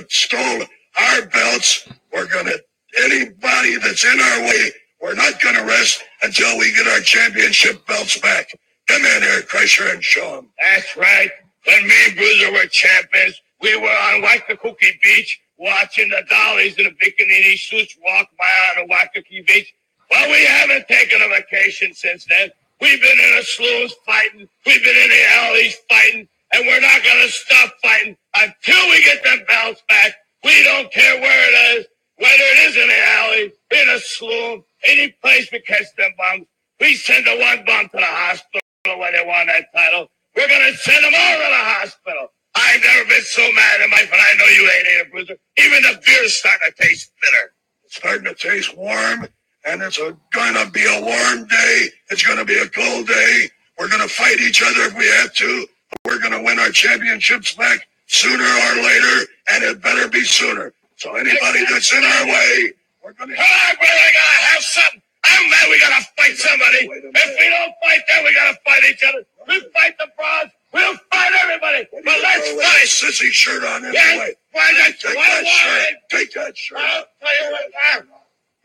Stole 0.10 0.64
our 0.98 1.26
belts. 1.28 1.88
We're 2.14 2.28
going 2.28 2.46
to, 2.46 2.60
anybody 3.04 3.78
that's 3.78 4.06
in 4.06 4.20
our 4.20 4.42
way, 4.42 4.72
we're 5.02 5.16
not 5.16 5.42
going 5.42 5.56
to 5.56 5.64
rest 5.64 6.04
until 6.24 6.58
we 6.58 6.74
get 6.74 6.88
our 6.88 7.00
championship 7.00 7.86
belts 7.88 8.18
back. 8.20 8.50
Come 8.88 9.04
in 9.06 9.22
here, 9.22 9.42
Crusher, 9.44 9.90
and 9.90 10.04
show 10.04 10.38
them. 10.38 10.50
That's 10.60 10.96
right. 10.98 11.30
When 11.66 11.88
me 11.88 11.96
and 12.08 12.16
Bruiser 12.16 12.52
were 12.52 12.66
champions, 12.68 13.42
we 13.62 13.76
were 13.76 13.90
on 13.90 14.22
Waikiki 14.22 15.00
Beach 15.04 15.40
watching 15.58 16.10
the 16.10 16.24
dollies 16.30 16.76
in 16.78 16.86
the 16.86 16.92
bikini 16.92 17.58
suits 17.58 17.98
walk 18.04 18.28
by 18.38 18.46
on 18.82 18.88
the 18.88 18.94
Waikiki 18.94 19.42
Beach. 19.42 19.74
Well, 20.10 20.30
we 20.32 20.46
haven't 20.46 20.88
taken 20.88 21.22
a 21.22 21.28
vacation 21.28 21.94
since 21.94 22.26
then. 22.26 22.50
We've 22.80 23.02
been 23.02 23.20
in 23.20 23.36
the 23.36 23.44
saloons 23.44 23.96
fighting. 24.06 24.48
We've 24.66 24.84
been 24.84 24.96
in 24.96 25.10
the 25.10 25.24
alleys 25.34 25.76
fighting. 25.90 26.28
And 26.54 26.66
we're 26.66 26.82
not 26.82 27.04
going 27.04 27.26
to 27.26 27.32
stop 27.32 27.74
fighting 27.82 28.18
until 28.40 28.90
we 28.90 29.04
get 29.04 29.24
them 29.24 29.40
belts 29.48 29.84
back. 29.90 30.14
We 30.44 30.64
don't 30.64 30.92
care 30.92 31.20
where 31.20 31.52
it 31.52 31.80
is, 31.80 31.86
whether 32.18 32.44
it 32.56 32.70
is 32.70 32.76
in 32.78 32.88
the 32.88 33.08
alley, 33.20 33.54
in 33.72 33.90
a 33.96 34.00
saloon, 34.00 34.64
any 34.88 35.10
place 35.22 35.50
we 35.52 35.60
catch 35.62 35.86
them 35.98 36.12
bums. 36.18 36.46
We 36.80 36.96
send 36.96 37.26
the 37.26 37.38
one 37.38 37.66
bum 37.66 37.90
to 37.90 37.98
the 37.98 38.06
hospital 38.06 38.62
when 38.86 39.14
they 39.14 39.26
won 39.26 39.48
that 39.48 39.66
title. 39.76 40.08
We're 40.36 40.48
going 40.48 40.72
to 40.72 40.78
send 40.78 41.04
them 41.04 41.14
all 41.14 41.36
to 41.38 41.50
the 41.50 41.66
hospital. 41.76 42.28
I've 42.56 42.82
never 42.82 43.10
been 43.10 43.22
so 43.24 43.42
mad 43.54 43.82
in 43.82 43.90
my 43.90 43.98
life, 43.98 44.12
and 44.12 44.22
I 44.22 44.34
know 44.38 44.46
you 44.46 44.72
ain't, 44.72 45.08
a 45.08 45.12
bruiser. 45.12 45.38
Even 45.58 45.82
the 45.84 46.02
beer's 46.06 46.36
starting 46.36 46.72
to 46.72 46.84
taste 46.84 47.12
bitter. 47.22 47.54
It's 47.84 47.96
starting 47.98 48.26
to 48.26 48.34
taste 48.36 48.76
warm, 48.76 49.28
and 49.66 49.82
it's 49.82 50.00
a, 50.00 50.18
gonna 50.34 50.70
be 50.72 50.86
a 50.86 51.02
warm 51.02 51.48
day. 51.48 51.90
It's 52.10 52.24
gonna 52.24 52.46
be 52.46 52.58
a 52.58 52.68
cold 52.68 53.08
day. 53.08 53.50
We're 53.78 53.90
gonna 53.90 54.08
fight 54.08 54.40
each 54.40 54.64
other 54.64 54.82
if 54.84 54.98
we 54.98 55.06
have 55.06 55.34
to. 55.36 55.68
We're 56.06 56.20
gonna 56.20 56.42
win 56.42 56.60
our 56.60 56.70
championships 56.70 57.54
back 57.56 57.88
sooner 58.08 58.44
or 58.44 58.76
later, 58.84 59.28
and 59.50 59.64
it 59.64 59.82
better 59.82 60.08
be 60.08 60.24
sooner. 60.24 60.74
So 60.98 61.16
anybody 61.16 61.66
that's 61.70 61.92
in 61.94 62.04
our 62.04 62.26
way, 62.28 62.74
we're 63.04 63.14
gonna. 63.14 63.36
Come 63.36 63.46
on, 63.46 63.76
brother, 63.76 63.92
I 63.92 64.12
gotta 64.14 64.46
have 64.54 64.64
something. 64.64 65.02
I'm 65.26 65.50
mad 65.50 65.68
we 65.70 65.80
gotta 65.80 66.06
fight 66.18 66.36
somebody. 66.38 66.78
If 66.88 67.40
we 67.40 67.50
don't 67.50 67.74
fight 67.84 68.02
them, 68.08 68.24
we 68.24 68.34
gotta 68.34 68.58
fight 68.66 68.84
each 68.90 69.04
other. 69.04 69.24
We'll 69.48 69.62
fight 69.74 69.98
the 70.00 70.08
bronze. 70.18 70.52
We'll 70.74 70.96
fight 71.12 71.32
everybody. 71.44 71.88
But 71.92 72.06
let's 72.06 72.50
Throw 72.50 72.58
that 72.60 72.64
fight. 72.64 72.88
sissy 72.88 73.32
shirt 73.32 73.64
on 73.64 73.84
Yes, 73.92 74.06
anyway. 74.08 74.34
why 74.52 74.72
not? 74.72 75.00
Take 75.00 75.16
Why 75.16 75.42
that 75.42 75.48
shirt. 75.48 75.96
Take 76.10 76.34
that 76.34 76.58
shirt. 76.58 76.78
I'll 76.80 77.06
tell 77.20 77.46
you 77.46 77.52
what 77.52 77.72
now. 77.74 78.02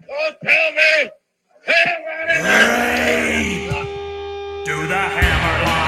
Don't 0.08 0.40
tell 0.42 0.72
me. 0.72 1.10
Hey, 1.64 3.68
Do 4.64 4.86
the 4.88 4.96
hammer 4.96 5.81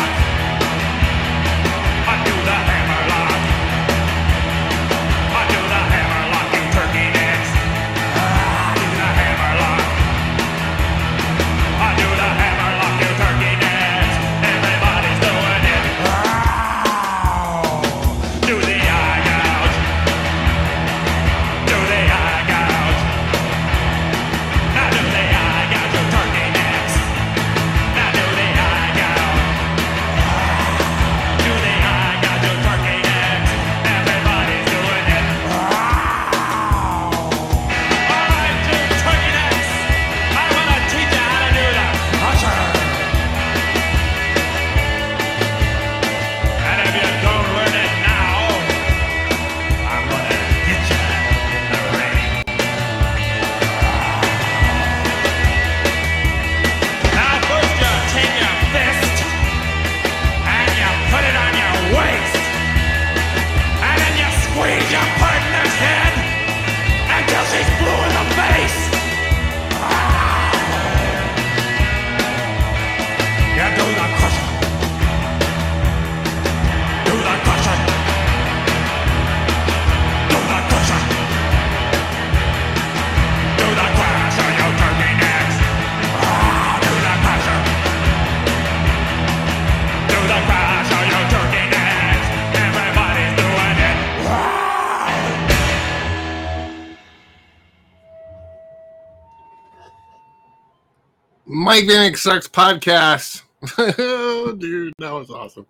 Mike 101.46 101.84
Vanek 101.84 102.16
Sucks 102.16 102.46
podcast. 102.46 103.42
dude, 104.58 104.92
that 104.98 105.12
was 105.12 105.30
awesome. 105.30 105.66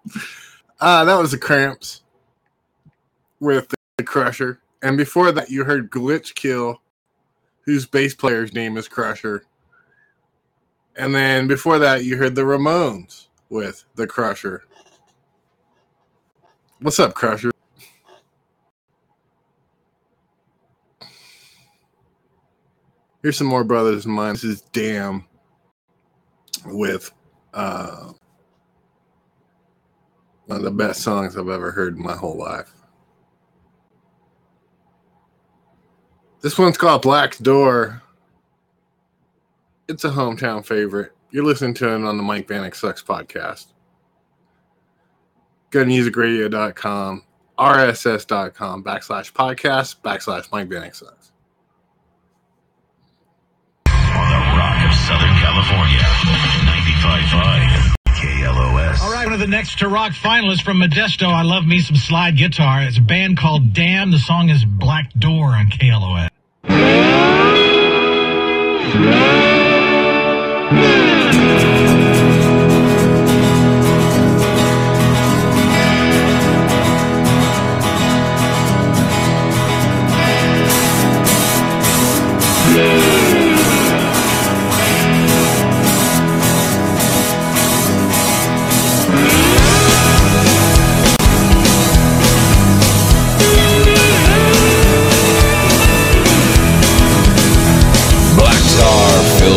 Uh, 0.80 1.05
that 1.05 1.14
was 1.14 1.30
the 1.30 1.38
Cramps 1.38 2.02
with 3.38 3.72
the 3.96 4.05
Crusher. 4.05 4.61
And 4.82 4.96
before 4.96 5.30
that, 5.32 5.50
you 5.50 5.64
heard 5.64 5.90
Glitch 5.90 6.34
Kill, 6.34 6.80
whose 7.62 7.86
bass 7.86 8.14
player's 8.14 8.52
name 8.52 8.76
is 8.76 8.88
Crusher. 8.88 9.44
And 10.96 11.14
then 11.14 11.46
before 11.46 11.78
that, 11.78 12.05
you 12.05 12.16
heard 12.16 12.34
the 12.34 12.42
Ramones 12.42 13.26
with 13.55 13.84
the 13.94 14.05
Crusher. 14.05 14.64
What's 16.80 16.98
up, 16.98 17.14
Crusher? 17.14 17.52
Here's 23.22 23.38
some 23.38 23.46
more 23.46 23.62
brothers 23.62 24.07
of 24.07 24.11
mine. 24.11 24.32
This 24.34 24.42
is 24.42 24.61
Damn 24.72 25.24
with 26.66 27.12
uh, 27.55 28.12
one 30.46 30.59
of 30.59 30.64
the 30.64 30.72
best 30.72 31.02
songs 31.02 31.36
I've 31.36 31.48
ever 31.48 31.70
heard 31.70 31.96
in 31.96 32.02
my 32.02 32.16
whole 32.16 32.36
life. 32.36 32.72
This 36.40 36.59
one's 36.59 36.76
called 36.76 37.02
Black's 37.02 37.38
Door. 37.38 38.02
It's 39.86 40.02
a 40.02 40.11
hometown 40.11 40.66
favorite. 40.66 41.12
You're 41.35 41.45
listening 41.45 41.74
to 41.74 41.89
it 41.89 42.05
on 42.05 42.16
the 42.16 42.22
Mike 42.22 42.47
Vanek 42.47 42.76
Sucks 42.76 43.03
podcast. 43.03 43.66
GoToMusicRadio.com, 45.72 47.24
RSS.com, 47.59 48.85
backslash 48.85 49.32
podcast, 49.32 49.97
backslash 50.03 50.53
Mike 50.53 50.68
Vanek 50.68 50.95
Sucks. 50.95 51.32
On 53.89 54.30
the 54.30 54.37
Rock 54.55 54.87
of 54.87 54.95
Southern 54.95 55.35
California. 55.43 55.99
95.5 56.70 57.95
KLOS. 58.14 59.01
All 59.01 59.12
right, 59.12 59.24
one 59.24 59.32
of 59.32 59.41
the 59.41 59.49
next 59.49 59.80
to 59.80 59.89
rock 59.89 60.12
finalists 60.12 60.62
from 60.62 60.78
Modesto. 60.78 61.26
I 61.26 61.43
love 61.43 61.66
me 61.66 61.80
some 61.80 61.97
slide 61.97 62.37
guitar. 62.37 62.82
It's 62.82 62.99
a 62.99 63.01
band 63.01 63.39
called 63.39 63.72
Damn. 63.72 64.12
The 64.12 64.20
song 64.20 64.51
is 64.51 64.64
Black 64.64 65.12
Door 65.18 65.57
on 65.57 65.66
KLOS. 65.66 66.28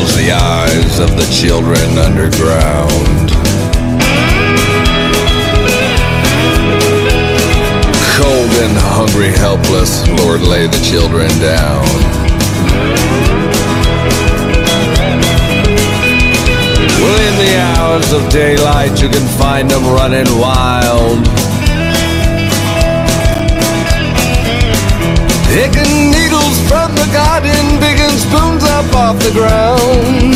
Fills 0.08 0.18
the 0.18 0.32
eyes 0.32 1.00
of 1.00 1.16
the 1.16 1.26
children 1.32 1.98
underground. 1.98 3.30
Cold 8.16 8.52
and 8.64 8.78
hungry, 8.78 9.30
helpless, 9.30 10.08
Lord, 10.20 10.42
lay 10.42 10.68
the 10.68 10.80
children 10.84 11.30
down. 11.40 11.86
Well, 17.00 17.20
in 17.30 17.36
the 17.38 17.58
hours 17.78 18.12
of 18.14 18.30
daylight, 18.30 19.02
you 19.02 19.10
can 19.10 19.28
find 19.38 19.70
them 19.70 19.84
running 19.86 20.28
wild. 20.40 21.26
Picking 25.48 26.12
needles 26.12 26.60
from 26.68 26.94
the 26.96 27.08
garden, 27.14 27.80
picking 27.80 28.18
spoons 28.18 28.57
up 28.78 28.96
off 28.96 29.18
the 29.24 29.32
ground. 29.32 30.36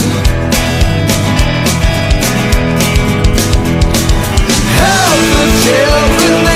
Help 4.82 5.22
the 5.38 5.48
children, 5.64 6.51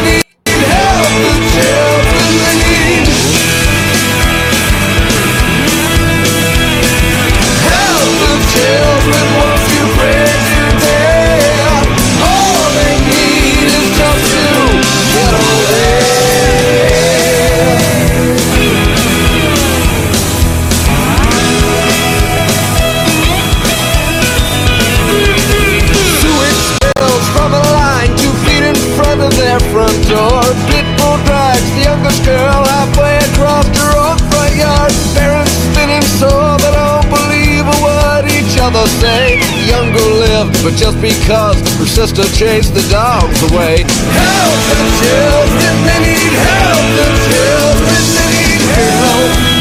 but 40.65 40.73
just 40.73 40.99
because 40.99 41.55
her 41.77 41.85
sister 41.85 42.23
chased 42.33 42.73
the 42.73 42.81
dogs 42.89 43.39
away. 43.53 43.85
Help 43.85 44.59
the 44.73 44.81
children, 44.97 45.75
they 45.85 45.99
need 46.09 46.33
help. 46.41 46.85
The 46.97 47.09
children, 47.29 48.01
they 48.17 48.27
need 48.33 48.61
help. 48.73 49.54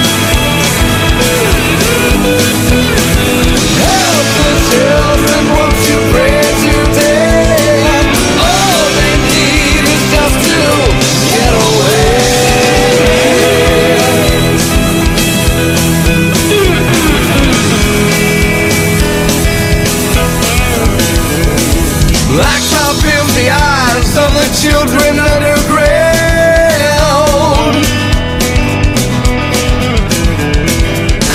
Children 24.62 25.18
underground. 25.18 26.14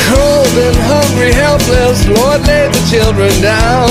Cold 0.07 0.55
and 0.55 0.77
hungry, 0.87 1.33
helpless, 1.33 2.07
Lord, 2.07 2.41
lay 2.47 2.67
the 2.67 2.83
children 2.89 3.31
down. 3.41 3.89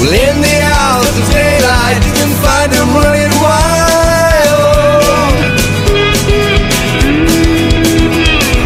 Well, 0.00 0.12
in 0.12 0.40
the 0.40 0.58
hours 0.74 1.16
of 1.20 1.26
daylight, 1.30 2.00
you 2.06 2.12
can 2.18 2.32
find 2.42 2.72
them 2.72 2.88
running 2.96 3.32
wild. 3.38 3.70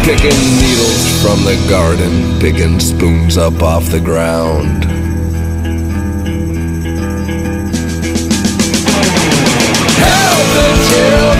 Picking 0.05 0.39
needles 0.61 1.03
from 1.21 1.43
the 1.43 1.57
garden, 1.69 2.39
picking 2.39 2.79
spoons 2.79 3.37
up 3.37 3.61
off 3.61 3.89
the 3.91 3.99
ground. 3.99 4.84
Help 10.95 11.34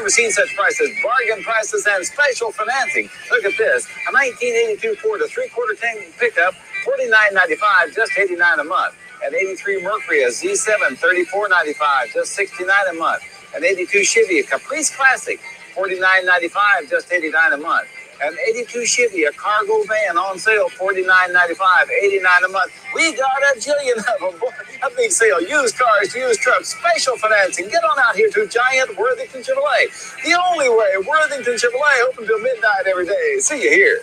never 0.00 0.08
seen 0.08 0.30
such 0.30 0.56
prices. 0.56 0.88
Bargain 1.02 1.44
prices 1.44 1.86
and 1.86 2.06
special 2.06 2.50
financing. 2.52 3.10
Look 3.30 3.44
at 3.44 3.52
this. 3.58 3.84
A 4.08 4.12
1982 4.16 4.94
Ford, 4.96 5.20
a 5.20 5.28
three-quarter 5.28 5.74
tank 5.74 6.14
pickup, 6.18 6.54
$49.95, 6.88 7.94
just 7.94 8.12
89 8.18 8.60
a 8.60 8.64
month. 8.64 8.94
An 9.22 9.34
83 9.34 9.82
Mercury, 9.82 10.22
a 10.22 10.28
Z7, 10.28 10.96
$34.95, 10.96 12.14
just 12.14 12.32
69 12.32 12.74
a 12.88 12.94
month. 12.94 13.22
An 13.54 13.62
82 13.62 14.04
Chevy, 14.04 14.38
a 14.38 14.42
Caprice 14.42 14.88
Classic, 14.96 15.38
$49.95, 15.76 16.88
just 16.88 17.12
89 17.12 17.52
a 17.52 17.56
month. 17.58 17.88
An 18.22 18.36
82 18.48 18.86
Chevy, 18.86 19.24
a 19.24 19.32
cargo 19.32 19.82
van 19.84 20.18
on 20.18 20.38
sale, 20.38 20.68
$49.95, 20.70 21.90
89 22.04 22.44
a 22.44 22.48
month. 22.48 22.72
We 22.94 23.16
got 23.16 23.42
a 23.54 23.58
jillion 23.58 23.98
of 23.98 24.20
them. 24.32 24.40
Boy, 24.40 24.48
a 24.82 24.90
big 24.96 25.10
sale. 25.10 25.40
Used 25.40 25.78
cars, 25.78 26.14
used 26.14 26.40
trucks, 26.40 26.76
special 26.76 27.16
financing. 27.16 27.68
Get 27.68 27.82
on 27.84 27.98
out 27.98 28.16
here 28.16 28.30
to 28.30 28.46
Giant 28.46 28.96
Worthington 28.98 29.42
Chevrolet. 29.42 30.22
The 30.24 30.38
only 30.50 30.68
way, 30.68 30.92
Worthington 31.08 31.54
Chevrolet, 31.54 32.08
open 32.08 32.26
till 32.26 32.40
midnight 32.40 32.86
every 32.86 33.06
day. 33.06 33.38
See 33.40 33.62
you 33.62 33.70
here. 33.70 34.02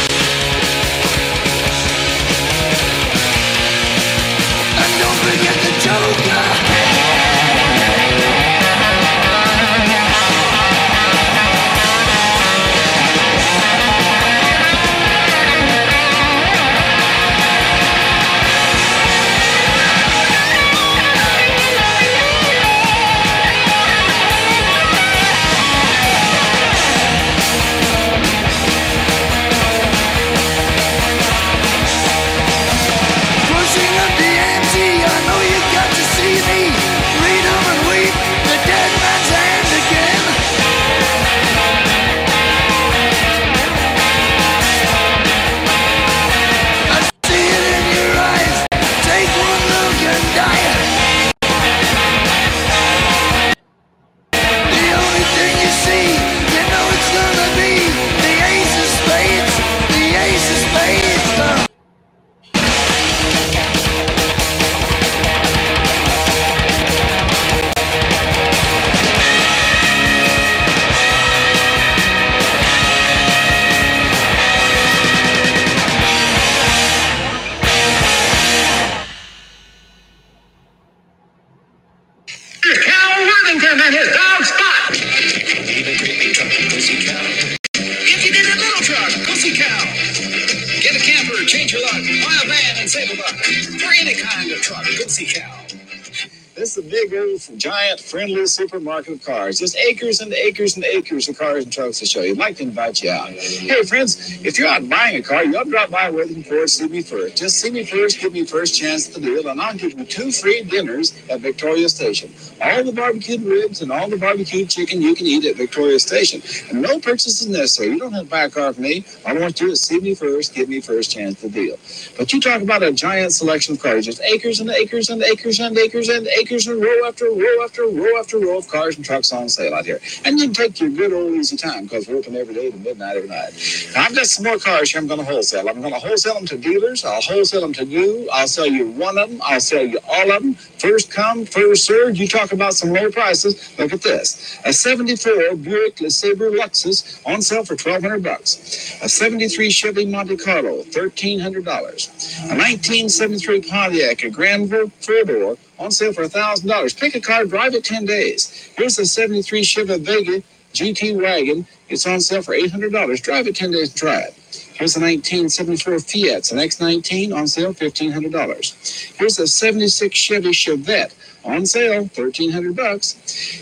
Friendly 98.11 98.45
supermarket 98.45 99.13
of 99.13 99.25
cars. 99.25 99.59
Just 99.59 99.77
acres 99.77 100.19
and 100.19 100.33
acres 100.33 100.75
and 100.75 100.83
acres 100.83 101.29
of 101.29 101.39
cars 101.39 101.63
and 101.63 101.71
trucks 101.71 101.99
to 101.99 102.05
show 102.05 102.21
you. 102.21 102.31
I'd 102.33 102.37
like 102.37 102.57
to 102.57 102.63
invite 102.63 103.01
you 103.01 103.09
out. 103.09 103.29
Hey, 103.29 103.83
friends, 103.83 104.20
if 104.45 104.59
you're 104.59 104.67
out 104.67 104.87
buying 104.89 105.17
a 105.17 105.21
car, 105.23 105.43
you 105.45 105.57
ought 105.57 105.65
to 105.65 105.69
drop 105.71 105.91
by 105.91 106.09
Worthington 106.11 106.43
Ford, 106.43 106.69
see 106.69 106.87
me 106.87 107.01
first. 107.03 107.37
Just 107.37 107.59
see 107.59 107.71
me 107.71 107.85
first, 107.85 108.19
give 108.19 108.33
me 108.33 108.45
first 108.45 108.75
chance 108.79 109.07
the 109.07 109.21
deal, 109.21 109.47
and 109.47 109.61
I'll 109.61 109.75
give 109.75 109.97
you 109.99 110.05
two 110.05 110.31
free 110.31 110.63
dinners 110.63 111.13
at 111.29 111.41
Victoria 111.41 111.89
Station. 111.89 112.31
All 112.61 112.83
the 112.83 112.91
barbecued 112.93 113.43
ribs 113.43 113.81
and 113.81 113.91
all 113.91 114.09
the 114.09 114.17
barbecued 114.17 114.69
chicken 114.69 115.01
you 115.01 115.15
can 115.15 115.27
eat 115.27 115.45
at 115.45 115.57
Victoria 115.57 115.99
Station. 115.99 116.41
And 116.69 116.81
no 116.81 116.99
purchase 116.99 117.41
is 117.41 117.47
necessary. 117.49 117.89
You 117.91 117.99
don't 117.99 118.13
have 118.13 118.23
to 118.25 118.29
buy 118.29 118.43
a 118.45 118.49
car 118.49 118.73
from 118.73 118.83
me. 118.83 119.05
I 119.25 119.33
want 119.33 119.61
you 119.61 119.69
to 119.69 119.75
see 119.75 119.99
me 119.99 120.15
first, 120.15 120.55
give 120.55 120.69
me 120.69 120.81
first 120.81 121.11
chance 121.11 121.41
the 121.41 121.49
deal. 121.49 121.77
But 122.17 122.33
you 122.33 122.41
talk 122.41 122.61
about 122.61 122.83
a 122.83 122.91
giant 122.93 123.33
selection 123.33 123.75
of 123.75 123.81
cars, 123.81 124.05
just 124.05 124.21
acres 124.21 124.59
and 124.59 124.69
acres 124.71 125.09
and 125.09 125.23
acres 125.23 125.59
and 125.59 125.77
acres 125.77 126.09
and 126.09 126.27
acres 126.27 126.67
and 126.67 126.81
row 126.81 127.07
after 127.07 127.25
row 127.25 127.63
after 127.63 127.83
row 127.87 128.19
after 128.19 128.39
row 128.39 128.57
of 128.59 128.67
cars 128.67 128.95
and 128.97 129.05
trucks 129.05 129.33
on 129.33 129.49
sale 129.49 129.73
out 129.75 129.85
here. 129.85 129.99
And 130.25 130.39
you 130.39 130.45
can 130.45 130.53
take 130.53 130.79
your 130.81 130.89
good 130.89 131.13
old 131.13 131.33
easy 131.33 131.57
time 131.57 131.83
because 131.83 132.07
we're 132.07 132.17
open 132.17 132.35
every 132.35 132.55
day 132.55 132.71
to 132.71 132.77
midnight 132.77 133.17
every 133.17 133.29
night. 133.29 133.53
Now, 133.95 134.03
I've 134.05 134.15
got 134.15 134.27
some 134.31 134.45
more 134.45 134.57
cars 134.57 134.91
here 134.91 135.01
I'm 135.01 135.07
going 135.07 135.19
to 135.19 135.25
wholesale. 135.25 135.67
I'm 135.67 135.81
going 135.81 135.93
to 135.93 135.99
wholesale 135.99 136.35
them 136.35 136.45
to 136.47 136.57
dealers. 136.57 137.03
I'll 137.03 137.21
wholesale 137.21 137.61
them 137.61 137.73
to 137.73 137.85
you. 137.85 138.29
I'll 138.31 138.47
sell 138.47 138.65
you 138.65 138.87
one 138.91 139.17
of 139.17 139.29
them. 139.29 139.41
I'll 139.43 139.59
sell 139.59 139.85
you 139.85 139.99
all 140.07 140.31
of 140.31 140.41
them. 140.41 140.53
First 140.53 141.11
come, 141.11 141.45
first 141.45 141.85
served. 141.85 142.17
You 142.17 142.27
talk 142.27 142.51
about 142.53 142.73
some 142.73 142.91
low 142.91 143.11
prices. 143.11 143.77
Look 143.77 143.93
at 143.93 144.01
this. 144.01 144.59
A 144.65 144.73
74 144.73 145.55
Buick 145.55 145.97
LeSabre 145.97 146.57
Luxus 146.57 147.21
on 147.25 147.41
sale 147.41 147.65
for 147.65 147.73
1200 147.73 148.23
bucks. 148.23 148.97
A 149.01 149.09
73 149.09 149.69
Chevy 149.69 150.05
Monte 150.05 150.37
Carlo, 150.37 150.83
$1,300. 150.83 151.51
A 151.51 152.55
1973 152.55 153.61
Pontiac, 153.61 154.23
a 154.23 154.29
Grandville 154.29 154.89
four-door, 155.01 155.57
on 155.79 155.91
sale 155.91 156.13
for 156.13 156.23
$1,000. 156.23 156.99
Pick 156.99 157.15
a 157.15 157.21
car, 157.21 157.45
drive 157.45 157.73
it 157.73 157.83
10 157.83 158.05
days. 158.05 158.71
Here's 158.77 158.97
a 158.99 159.05
73 159.05 159.63
Chevy 159.63 159.97
Vega 159.99 160.43
GT 160.73 161.21
wagon. 161.21 161.67
It's 161.89 162.07
on 162.07 162.21
sale 162.21 162.41
for 162.41 162.53
$800. 162.53 163.21
Drive 163.21 163.47
it 163.47 163.55
10 163.55 163.71
days 163.71 163.89
and 163.89 163.97
try 163.97 164.19
it. 164.21 164.33
Here's 164.81 164.95
a 164.95 164.99
1974 164.99 165.99
Fiat, 165.99 166.37
it's 166.39 166.51
an 166.51 166.57
X19 166.57 167.35
on 167.35 167.47
sale, 167.47 167.71
$1,500. 167.71 169.15
Here's 169.15 169.37
a 169.37 169.45
76 169.45 170.17
Chevy 170.17 170.49
Chevette 170.49 171.13
on 171.45 171.67
sale, 171.67 172.01
1,300 172.05 172.75
bucks. 172.75 173.13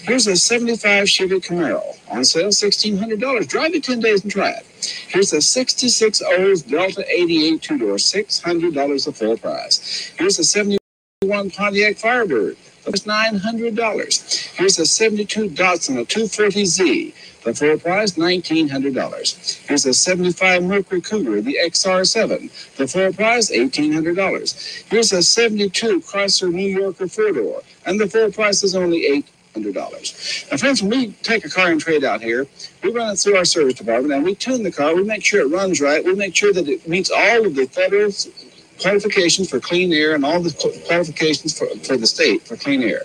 Here's 0.03 0.27
a 0.27 0.37
75 0.37 1.09
Chevy 1.09 1.41
Camaro 1.41 1.83
on 2.09 2.23
sale, 2.23 2.47
$1,600. 2.47 3.47
Drive 3.49 3.73
it 3.73 3.83
10 3.83 3.99
days 3.99 4.23
and 4.23 4.31
try 4.31 4.51
it. 4.51 4.65
Here's 5.09 5.33
a 5.33 5.41
66 5.41 6.21
O's 6.21 6.61
Delta 6.61 7.05
88 7.13 7.61
two-door, 7.61 7.95
$600 7.95 9.05
the 9.05 9.11
full 9.11 9.37
price. 9.37 10.13
Here's 10.17 10.39
a 10.39 10.43
71 10.45 11.51
Pontiac 11.51 11.97
Firebird. 11.97 12.55
That's 12.89 13.03
$900. 13.05 14.55
Here's 14.57 14.79
a 14.79 14.85
72 14.87 15.49
Datsun, 15.51 16.01
a 16.01 16.05
240Z. 16.05 17.13
The 17.43 17.53
full 17.53 17.79
price, 17.79 18.13
$1,900. 18.13 19.67
Here's 19.67 19.85
a 19.85 19.93
75 19.93 20.63
Mercury 20.63 21.01
Cougar, 21.01 21.41
the 21.41 21.59
XR7. 21.65 22.75
The 22.77 22.87
full 22.87 23.13
price, 23.13 23.51
$1,800. 23.51 24.85
Here's 24.89 25.13
a 25.13 25.21
72 25.23 26.01
Chrysler 26.01 26.53
New 26.53 26.67
Yorker 26.67 27.07
four-door, 27.07 27.61
and 27.85 27.99
the 27.99 28.07
full 28.07 28.31
price 28.31 28.63
is 28.63 28.75
only 28.75 29.05
eight 29.05 29.27
hundred 29.53 29.75
dollars. 29.75 30.45
Now, 30.51 30.57
friends, 30.57 30.81
when 30.83 30.91
we 30.91 31.11
take 31.23 31.45
a 31.45 31.49
car 31.49 31.71
and 31.71 31.81
trade 31.81 32.05
out 32.05 32.21
here, 32.21 32.47
we 32.83 32.91
run 32.93 33.11
it 33.13 33.17
through 33.17 33.37
our 33.37 33.45
service 33.45 33.75
department 33.75 34.13
and 34.13 34.23
we 34.25 34.35
tune 34.35 34.63
the 34.63 34.71
car. 34.71 34.95
We 34.95 35.03
make 35.03 35.25
sure 35.25 35.41
it 35.41 35.49
runs 35.49 35.81
right. 35.81 36.05
We 36.05 36.15
make 36.15 36.35
sure 36.35 36.53
that 36.53 36.67
it 36.69 36.87
meets 36.87 37.11
all 37.11 37.45
of 37.47 37.55
the 37.55 37.67
federal 37.67 38.11
qualifications 38.81 39.49
for 39.49 39.59
clean 39.59 39.93
air 39.93 40.15
and 40.15 40.25
all 40.25 40.41
the 40.41 40.51
qualifications 40.87 41.57
for, 41.57 41.67
for 41.83 41.97
the 41.97 42.07
state 42.07 42.41
for 42.43 42.55
clean 42.57 42.83
air. 42.83 43.03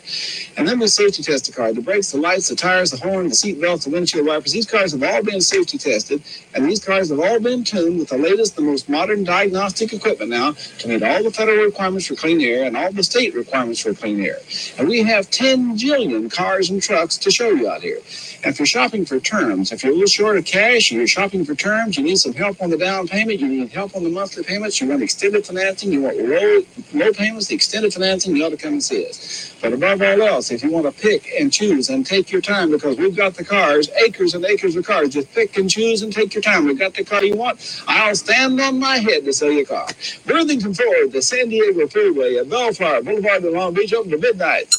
And 0.57 0.69
then 0.69 0.79
we 0.79 0.87
safety 0.87 1.23
test 1.23 1.47
the 1.47 1.53
car. 1.53 1.73
The 1.73 1.81
brakes, 1.81 2.13
the 2.13 2.19
lights, 2.19 2.49
the 2.49 2.57
tires, 2.57 2.91
the 2.91 2.97
horn, 2.99 3.29
the 3.29 3.35
seat 3.35 3.61
belts, 3.61 3.85
the 3.85 3.91
windshield 3.91 4.27
wipers. 4.27 4.53
These 4.53 4.67
cars 4.67 4.93
have 4.93 5.03
all 5.03 5.23
been 5.23 5.41
safety 5.41 5.79
tested, 5.79 6.23
and 6.55 6.65
these 6.65 6.85
cars 6.85 7.11
have 7.11 7.21
all 7.21 7.41
been 7.41 7.65
tuned 7.65 7.99
with 7.99 8.09
the 8.09 8.19
latest, 8.19 8.57
the 8.57 8.63
most 8.63 8.89
modern 8.89 9.25
diagnostic 9.25 9.93
equipment 9.93 10.31
now 10.31 10.53
to 10.79 10.89
meet 10.89 11.03
all 11.03 11.23
the 11.23 11.31
federal 11.31 11.65
requirements 11.65 12.07
for 12.07 12.15
clean 12.15 12.41
air 12.41 12.65
and 12.65 12.77
all 12.77 12.93
the 12.93 13.03
state 13.03 13.35
requirements 13.35 13.81
for 13.81 13.95
clean 13.95 14.21
air. 14.25 14.39
And 14.79 14.89
we 14.89 15.03
have 15.03 15.31
10 15.31 15.79
jillion 15.79 16.31
cars 16.33 16.71
and 16.71 16.83
trucks 16.83 17.17
to 17.19 17.31
show 17.31 17.51
you 17.51 17.69
out 17.69 17.83
here. 17.83 17.99
If 18.45 18.59
you're 18.61 18.67
shopping 18.67 19.05
for 19.07 19.21
terms, 19.21 19.73
if 19.73 19.83
you're 19.85 19.93
a 19.93 19.95
little 19.97 20.09
short 20.09 20.39
of 20.39 20.45
cash, 20.45 20.93
you're 20.93 21.07
shopping 21.09 21.45
for 21.45 21.55
terms, 21.55 21.97
you 21.99 22.05
need 22.05 22.19
some 22.19 22.35
help 22.35 22.63
on 22.63 22.71
the 22.71 22.79
down 22.79 23.09
payment, 23.09 23.41
you 23.41 23.49
need 23.49 23.71
help 23.73 23.97
on 23.97 24.05
the 24.05 24.11
monthly 24.11 24.45
payments, 24.45 24.81
you 24.81 24.89
want 24.89 25.03
extended 25.03 25.47
financing, 25.47 25.93
you 25.93 26.03
want 26.03 26.19
low, 26.19 26.61
low 26.95 27.13
payments, 27.13 27.49
the 27.49 27.57
extended 27.57 27.93
financing, 27.95 28.37
you 28.37 28.45
ought 28.47 28.51
to 28.51 28.57
come 28.57 28.75
and 28.75 28.85
see 28.85 29.07
us. 29.09 29.55
But 29.63 29.73
above 29.75 30.03
all 30.03 30.23
else, 30.23 30.51
if 30.53 30.63
you 30.65 30.71
want 30.73 30.87
to 30.87 30.93
pick 31.03 31.29
and 31.39 31.53
choose 31.53 31.91
and 31.91 32.07
take 32.07 32.33
your 32.33 32.41
time, 32.43 32.71
because 32.71 32.99
we've 32.99 33.17
got 33.17 33.35
the 33.35 33.45
cars, 33.45 33.91
acres 34.05 34.35
and 34.35 34.45
acres 34.45 34.77
of 34.77 34.87
cars, 34.87 35.11
just 35.11 35.33
pick 35.35 35.57
and 35.59 35.71
choose 35.71 36.03
and 36.03 36.13
take 36.13 36.35
your 36.35 36.43
time. 36.43 36.67
We've 36.67 36.79
got 36.79 36.95
the 36.95 37.05
car 37.05 37.25
you 37.25 37.37
want. 37.37 37.85
I'll 37.89 38.15
stand 38.15 38.61
on 38.61 38.79
my 38.81 38.99
head 38.99 39.25
to 39.27 39.33
sell 39.33 39.51
you 39.51 39.63
a 39.63 39.67
car. 39.67 39.89
Worthington 40.29 40.75
Ford, 40.75 41.13
the 41.13 41.23
San 41.23 41.49
Diego 41.51 41.89
Freeway, 41.89 42.37
at 42.37 42.49
Bellflower 42.51 43.03
Boulevard 43.03 43.45
in 43.45 43.55
Long 43.55 43.75
Beach, 43.75 43.95
open 43.95 44.13
to 44.13 44.19
midnight. 44.19 44.77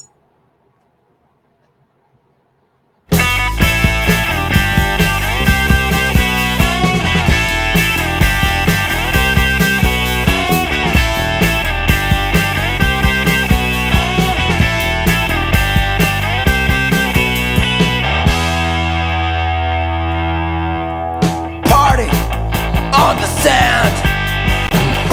sand. 23.45 23.93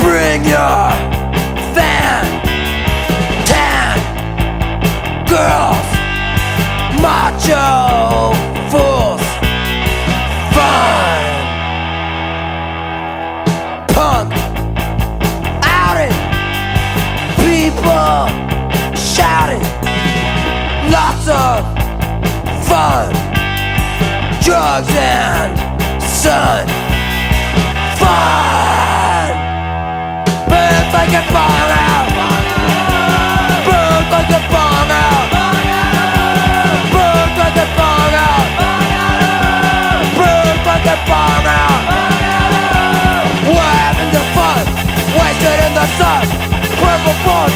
Bring 0.01 0.41
your 0.45 0.85
fan, 1.76 2.24
tan, 3.51 3.97
girls, 5.33 5.89
macho 7.05 8.33
fools, 8.72 9.22
fine, 10.57 11.28
punk, 13.95 14.33
outing, 15.80 16.16
people 17.45 18.16
shouting, 18.97 19.64
lots 20.97 21.26
of 21.28 21.59
fun, 22.66 23.12
drugs 24.43 24.89
and 24.97 25.53
sun. 26.03 26.82
Fun! 28.03 29.30
Burn 30.50 30.84
like 30.96 31.14
a 31.14 31.22
out! 31.30 32.09
Burn 33.66 34.03
like 34.14 34.32
a 34.34 34.40
out! 34.50 35.30
Burn 36.92 37.30
like 37.40 37.61
a 37.62 37.66
out! 38.26 38.50
Burn 40.18 40.59
like 40.68 40.88
a 40.92 40.96
out! 41.57 41.82
We're 43.48 43.74
having 43.82 44.11
the 44.16 44.24
fun, 44.34 44.64
wasted 45.16 45.59
in 45.66 45.72
the 45.78 45.86
sun. 45.98 46.26
Purple 46.82 47.16
ball 47.24 47.48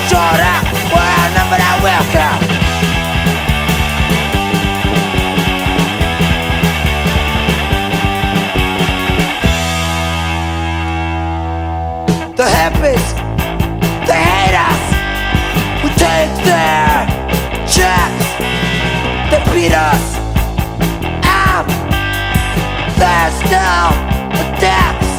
beat 19.66 19.74
us 19.74 20.16
out. 21.24 21.66
They're 22.98 23.32
still 23.42 23.90
the 24.36 24.44
depths. 24.62 25.14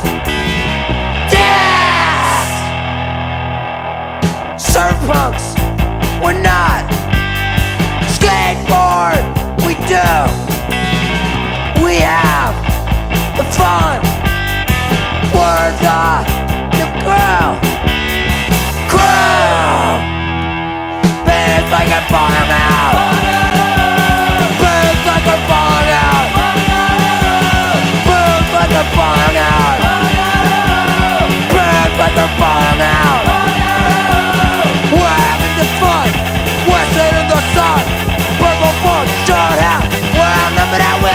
Death! 1.32 2.52
Surf 4.60 4.98
punks, 5.08 5.46
we're 6.24 6.40
not. 6.42 6.86
Skateboard, 8.16 9.24
we 9.66 9.74
do. 9.94 10.10
We 11.84 11.96
have 12.00 12.56
the 13.36 13.46
fun. 13.58 14.00
We're 15.36 15.72
the 15.84 16.24
new 16.78 16.90
crew. 17.04 17.48
Crew! 18.92 19.88
Big 21.26 21.64
like 21.72 21.92
a 21.92 22.02
bomb 22.12 22.47
We're 40.70 40.82
outnumbered 40.82 41.07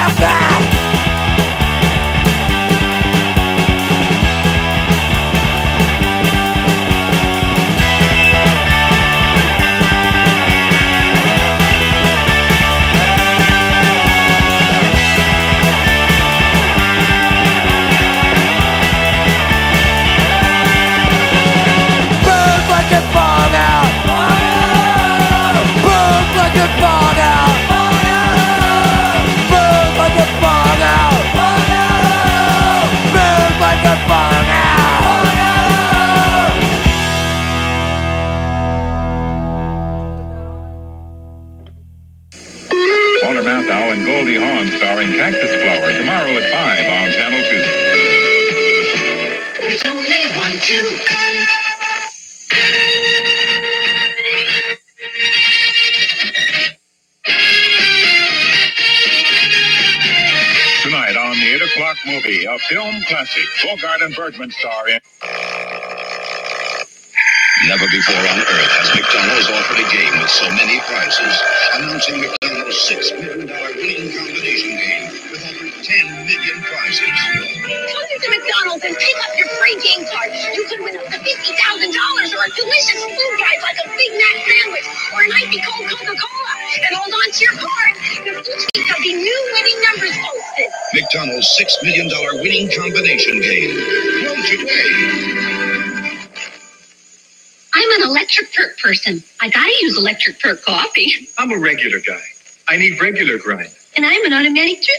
electric 100.42 100.64
coffee. 100.64 101.28
I'm 101.38 101.52
a 101.52 101.58
regular 101.58 102.00
guy. 102.00 102.22
I 102.68 102.76
need 102.76 103.00
regular 103.00 103.38
grind. 103.38 103.74
And 103.96 104.04
I'm 104.04 104.24
an 104.24 104.32
automatic 104.32 104.82
drip. 104.82 104.98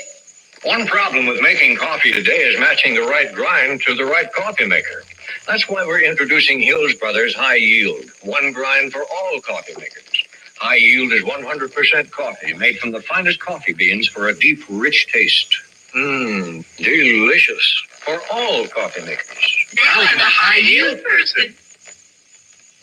One 0.63 0.87
problem 0.87 1.25
with 1.25 1.41
making 1.41 1.75
coffee 1.75 2.13
today 2.13 2.37
is 2.37 2.59
matching 2.59 2.93
the 2.95 3.01
right 3.01 3.33
grind 3.33 3.81
to 3.81 3.95
the 3.95 4.05
right 4.05 4.31
coffee 4.31 4.65
maker. 4.65 5.03
That's 5.47 5.67
why 5.67 5.85
we're 5.85 6.01
introducing 6.01 6.61
Hills 6.61 6.93
Brothers 6.95 7.35
High 7.35 7.55
Yield, 7.55 8.05
one 8.21 8.53
grind 8.53 8.93
for 8.93 9.03
all 9.03 9.41
coffee 9.41 9.73
makers. 9.77 10.03
High 10.57 10.75
Yield 10.75 11.11
is 11.11 11.23
100% 11.23 12.11
coffee 12.11 12.53
made 12.53 12.77
from 12.79 12.91
the 12.91 13.01
finest 13.01 13.39
coffee 13.41 13.73
beans 13.73 14.07
for 14.07 14.29
a 14.29 14.35
deep, 14.39 14.63
rich 14.69 15.07
taste. 15.11 15.53
Mmm, 15.93 16.65
delicious 16.77 17.83
for 17.99 18.19
all 18.31 18.65
coffee 18.67 19.01
makers. 19.01 19.65
Now 19.75 19.91
I'm 19.97 20.17
a 20.17 20.23
high 20.23 20.57
yield 20.57 21.03
person. 21.03 21.55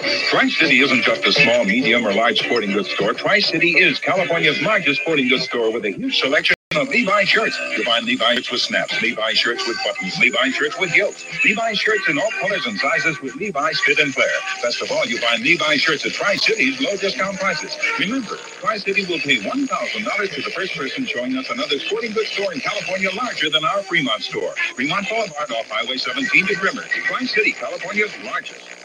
Tri 0.01 0.49
City 0.49 0.81
isn't 0.81 1.03
just 1.03 1.25
a 1.27 1.33
small, 1.33 1.65
medium, 1.65 2.07
or 2.07 2.15
large 2.15 2.39
sporting 2.39 2.73
goods 2.73 2.91
store. 2.91 3.13
Tri 3.13 3.39
City 3.41 3.79
is 3.79 3.99
California's 3.99 4.61
largest 4.63 5.03
sporting 5.03 5.29
goods 5.29 5.45
store 5.45 5.71
with 5.71 5.85
a 5.85 5.93
huge 5.93 6.19
selection 6.21 6.55
of 6.75 6.89
Levi 6.89 7.25
shirts. 7.25 7.59
You'll 7.77 7.85
find 7.85 8.07
Levi 8.07 8.37
shirts 8.37 8.51
with 8.51 8.61
snaps, 8.63 9.03
Levi 9.03 9.33
shirts 9.33 9.69
with 9.69 9.77
buttons, 9.85 10.19
Levi 10.19 10.51
shirts 10.51 10.79
with 10.79 10.95
gilts, 10.95 11.27
Levi 11.45 11.75
shirts 11.75 12.09
in 12.09 12.19
all 12.19 12.31
colors 12.41 12.65
and 12.65 12.79
sizes 12.79 13.21
with 13.21 13.35
Levi's 13.37 13.79
fit 13.81 13.99
and 13.99 14.15
flare. 14.15 14.29
Best 14.63 14.81
of 14.81 14.91
all, 14.91 15.05
you 15.05 15.19
find 15.19 15.43
Levi 15.43 15.77
shirts 15.77 16.07
at 16.07 16.13
Tri 16.13 16.37
City's 16.37 16.81
low 16.81 16.97
discount 16.97 17.39
prices. 17.39 17.77
Remember, 17.99 18.37
Tri 18.37 18.79
City 18.79 19.05
will 19.05 19.19
pay 19.19 19.37
$1,000 19.37 20.35
to 20.35 20.43
the 20.43 20.51
first 20.51 20.75
person 20.75 21.05
showing 21.05 21.37
us 21.37 21.51
another 21.51 21.79
sporting 21.79 22.13
goods 22.13 22.31
store 22.31 22.55
in 22.55 22.61
California 22.61 23.11
larger 23.15 23.51
than 23.51 23.65
our 23.67 23.83
Fremont 23.83 24.23
store. 24.23 24.55
Fremont 24.75 25.07
Boulevard 25.11 25.51
off 25.51 25.69
Highway 25.69 25.99
17 25.99 26.47
to 26.47 26.55
Grimmer. 26.55 26.85
Tri 26.85 27.27
City, 27.27 27.53
California's 27.53 28.13
largest. 28.25 28.80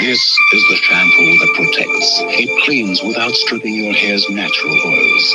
This 0.00 0.18
is 0.18 0.62
the 0.70 0.76
shampoo 0.76 1.38
that 1.38 1.52
protects. 1.54 2.10
It 2.40 2.50
cleans 2.64 3.02
without 3.04 3.30
stripping 3.46 3.74
your 3.76 3.92
hair's 3.92 4.26
natural 4.30 4.74
oils. 4.74 5.26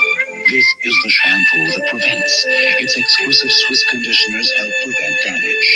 This 0.51 0.65
is 0.83 0.95
the 1.03 1.09
shampoo 1.09 1.65
that 1.79 1.87
prevents. 1.91 2.33
Its 2.83 2.97
exclusive 2.97 3.51
Swiss 3.51 3.83
conditioners 3.89 4.51
help 4.57 4.73
prevent 4.83 5.15
damage. 5.23 5.69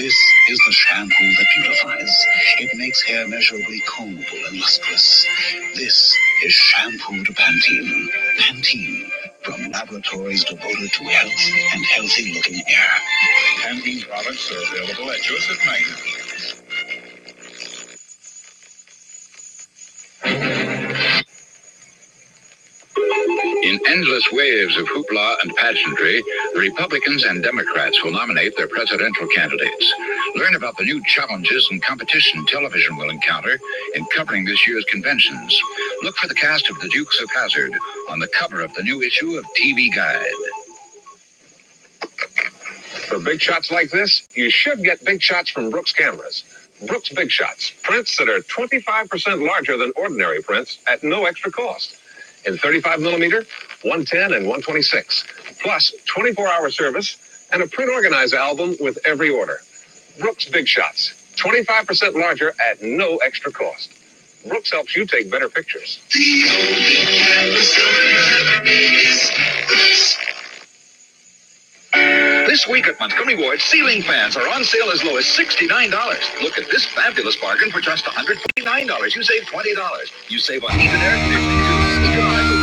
This 0.00 0.16
is 0.50 0.58
the 0.66 0.72
shampoo 0.72 1.30
that 1.36 1.46
beautifies. 1.58 2.14
It 2.60 2.78
makes 2.78 3.02
hair 3.02 3.28
measurably 3.28 3.82
combable 3.90 4.48
and 4.48 4.56
lustrous. 4.58 5.26
This 5.76 6.16
is 6.46 6.52
shampoo 6.52 7.24
to 7.24 7.32
Pantene. 7.34 8.08
Pantene, 8.40 9.10
from 9.42 9.70
laboratories 9.72 10.44
devoted 10.44 10.92
to 10.94 11.04
health 11.04 11.42
and 11.74 11.84
healthy 11.86 12.34
looking 12.34 12.62
hair. 12.64 12.92
Pantene 13.66 14.08
products 14.08 14.50
are 14.52 14.62
available 14.80 15.10
at 15.12 15.20
Joseph 15.22 15.60
Magnin. 15.66 16.21
In 23.72 23.80
endless 23.88 24.30
waves 24.30 24.76
of 24.76 24.86
hoopla 24.88 25.36
and 25.40 25.56
pageantry, 25.56 26.22
the 26.52 26.60
Republicans 26.60 27.24
and 27.24 27.42
Democrats 27.42 28.04
will 28.04 28.12
nominate 28.12 28.54
their 28.54 28.68
presidential 28.68 29.26
candidates. 29.28 29.94
Learn 30.34 30.56
about 30.56 30.76
the 30.76 30.84
new 30.84 31.02
challenges 31.06 31.66
and 31.70 31.82
competition 31.82 32.44
television 32.44 32.98
will 32.98 33.08
encounter 33.08 33.58
in 33.94 34.04
covering 34.14 34.44
this 34.44 34.68
year's 34.68 34.84
conventions. 34.90 35.58
Look 36.02 36.18
for 36.18 36.28
the 36.28 36.34
cast 36.34 36.68
of 36.68 36.78
The 36.80 36.88
Dukes 36.90 37.18
of 37.22 37.30
Hazzard 37.30 37.72
on 38.10 38.18
the 38.18 38.28
cover 38.28 38.60
of 38.60 38.74
the 38.74 38.82
new 38.82 39.00
issue 39.00 39.38
of 39.38 39.46
TV 39.58 39.88
Guide. 39.94 40.26
For 43.08 43.20
big 43.20 43.40
shots 43.40 43.70
like 43.70 43.90
this, 43.90 44.28
you 44.34 44.50
should 44.50 44.84
get 44.84 45.02
big 45.02 45.22
shots 45.22 45.48
from 45.48 45.70
Brooks 45.70 45.94
cameras. 45.94 46.44
Brooks 46.86 47.10
Big 47.10 47.30
Shots, 47.30 47.72
prints 47.82 48.18
that 48.18 48.28
are 48.28 48.40
25% 48.40 49.46
larger 49.46 49.78
than 49.78 49.92
ordinary 49.96 50.42
prints 50.42 50.78
at 50.88 51.02
no 51.02 51.24
extra 51.24 51.50
cost. 51.50 51.96
In 52.46 52.58
35 52.58 53.00
millimeter, 53.00 53.44
110, 53.82 54.34
and 54.34 54.46
126. 54.46 55.24
Plus 55.62 55.92
24 56.06 56.48
hour 56.52 56.70
service 56.70 57.16
and 57.52 57.62
a 57.62 57.66
print 57.68 57.90
organizer 57.92 58.36
album 58.36 58.76
with 58.80 58.98
every 59.06 59.30
order. 59.30 59.60
Brooks 60.18 60.48
Big 60.48 60.68
Shots, 60.68 61.14
25% 61.36 62.14
larger 62.14 62.54
at 62.60 62.82
no 62.82 63.18
extra 63.18 63.52
cost. 63.52 63.92
Brooks 64.48 64.72
helps 64.72 64.96
you 64.96 65.06
take 65.06 65.30
better 65.30 65.48
pictures. 65.48 66.00
This 72.46 72.66
week 72.68 72.88
at 72.88 72.98
Montgomery 72.98 73.36
Ward, 73.36 73.60
ceiling 73.60 74.02
fans 74.02 74.36
are 74.36 74.48
on 74.48 74.64
sale 74.64 74.90
as 74.90 75.04
low 75.04 75.16
as 75.16 75.24
$69. 75.24 76.42
Look 76.42 76.58
at 76.58 76.68
this 76.70 76.84
fabulous 76.86 77.36
bargain 77.36 77.70
for 77.70 77.80
just 77.80 78.04
$129. 78.04 79.14
You 79.14 79.22
save 79.22 79.42
$20. 79.44 80.12
You 80.28 80.38
save 80.38 80.64
on 80.64 80.72
even 80.80 81.00
air 81.00 81.16
conditioning 81.22 82.58
too. 82.58 82.61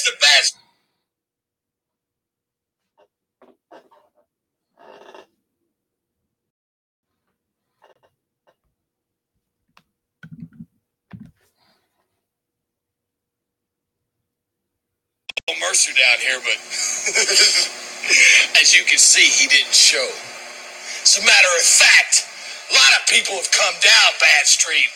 Since 0.00 0.16
the 0.16 0.20
best. 0.20 0.56
Mercer 15.60 15.92
down 15.92 16.18
here, 16.24 16.40
but 16.40 16.56
as 18.60 18.74
you 18.74 18.82
can 18.84 18.98
see, 18.98 19.26
he 19.28 19.46
didn't 19.48 19.74
show. 19.74 20.08
As 21.02 21.18
a 21.18 21.26
matter 21.26 21.48
of 21.58 21.62
fact, 21.62 22.24
a 22.70 22.74
lot 22.74 22.92
of 22.98 23.06
people 23.08 23.34
have 23.34 23.50
come 23.50 23.74
down 23.74 24.12
Bad 24.20 24.46
Street. 24.46 24.88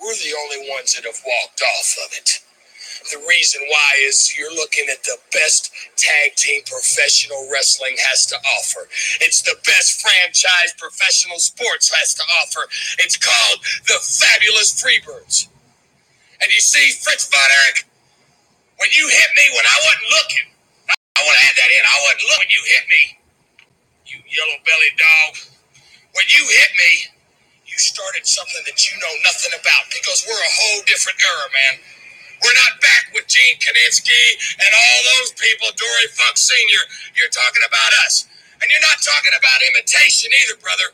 We're 0.00 0.14
the 0.14 0.34
only 0.42 0.68
ones 0.70 0.94
that 0.94 1.04
have 1.04 1.20
walked 1.24 1.62
off 1.62 1.98
of 2.06 2.12
it. 2.18 2.40
The 3.08 3.24
reason 3.24 3.62
why 3.68 3.90
is 4.04 4.36
you're 4.36 4.52
looking 4.52 4.84
at 4.92 5.02
the 5.04 5.16
best 5.32 5.72
tag 5.96 6.36
team 6.36 6.60
professional 6.68 7.48
wrestling 7.50 7.96
has 8.04 8.26
to 8.26 8.36
offer. 8.60 8.84
It's 9.24 9.40
the 9.40 9.56
best 9.64 10.04
franchise 10.04 10.76
professional 10.76 11.40
sports 11.40 11.88
has 11.88 12.12
to 12.14 12.24
offer. 12.44 12.68
It's 13.00 13.16
called 13.16 13.64
the 13.88 13.96
Fabulous 14.04 14.76
Freebirds. 14.76 15.48
And 16.40 16.52
you 16.52 16.60
see, 16.60 16.92
Fritz 17.00 17.26
Von 17.32 17.40
Erich, 17.40 17.88
when 18.76 18.90
you 18.92 19.08
hit 19.08 19.30
me 19.34 19.44
when 19.56 19.66
I 19.66 19.78
wasn't 19.88 20.08
looking, 20.12 20.46
I, 20.92 21.20
want 21.24 21.34
to 21.40 21.44
add 21.48 21.56
that 21.56 21.70
in. 21.72 21.82
I 21.82 21.98
wasn't 22.04 22.24
looking 22.28 22.44
when 22.44 22.54
you 22.54 22.62
hit 22.68 22.84
me, 22.92 23.02
you 24.04 24.16
yellow 24.28 24.58
bellied 24.68 24.96
dog. 25.00 25.32
When 26.12 26.26
you 26.28 26.44
hit 26.44 26.72
me, 26.76 26.92
you 27.66 27.76
started 27.80 28.28
something 28.28 28.62
that 28.68 28.78
you 28.86 28.94
know 29.00 29.14
nothing 29.24 29.52
about 29.56 29.88
because 29.90 30.28
we're 30.28 30.38
a 30.38 30.54
whole 30.60 30.80
different 30.86 31.18
era, 31.24 31.46
man. 31.50 31.74
We're 32.42 32.58
not 32.58 32.78
back 32.80 33.10
with 33.14 33.26
Gene 33.26 33.58
Kiniski 33.58 34.24
and 34.62 34.70
all 34.72 34.98
those 35.18 35.34
people, 35.34 35.68
Dory 35.74 36.08
Funk 36.14 36.38
Sr. 36.38 36.82
You're 37.18 37.32
talking 37.34 37.64
about 37.66 37.92
us. 38.06 38.26
And 38.58 38.66
you're 38.70 38.82
not 38.82 38.98
talking 39.02 39.34
about 39.38 39.58
imitation 39.70 40.30
either, 40.34 40.58
brother. 40.58 40.90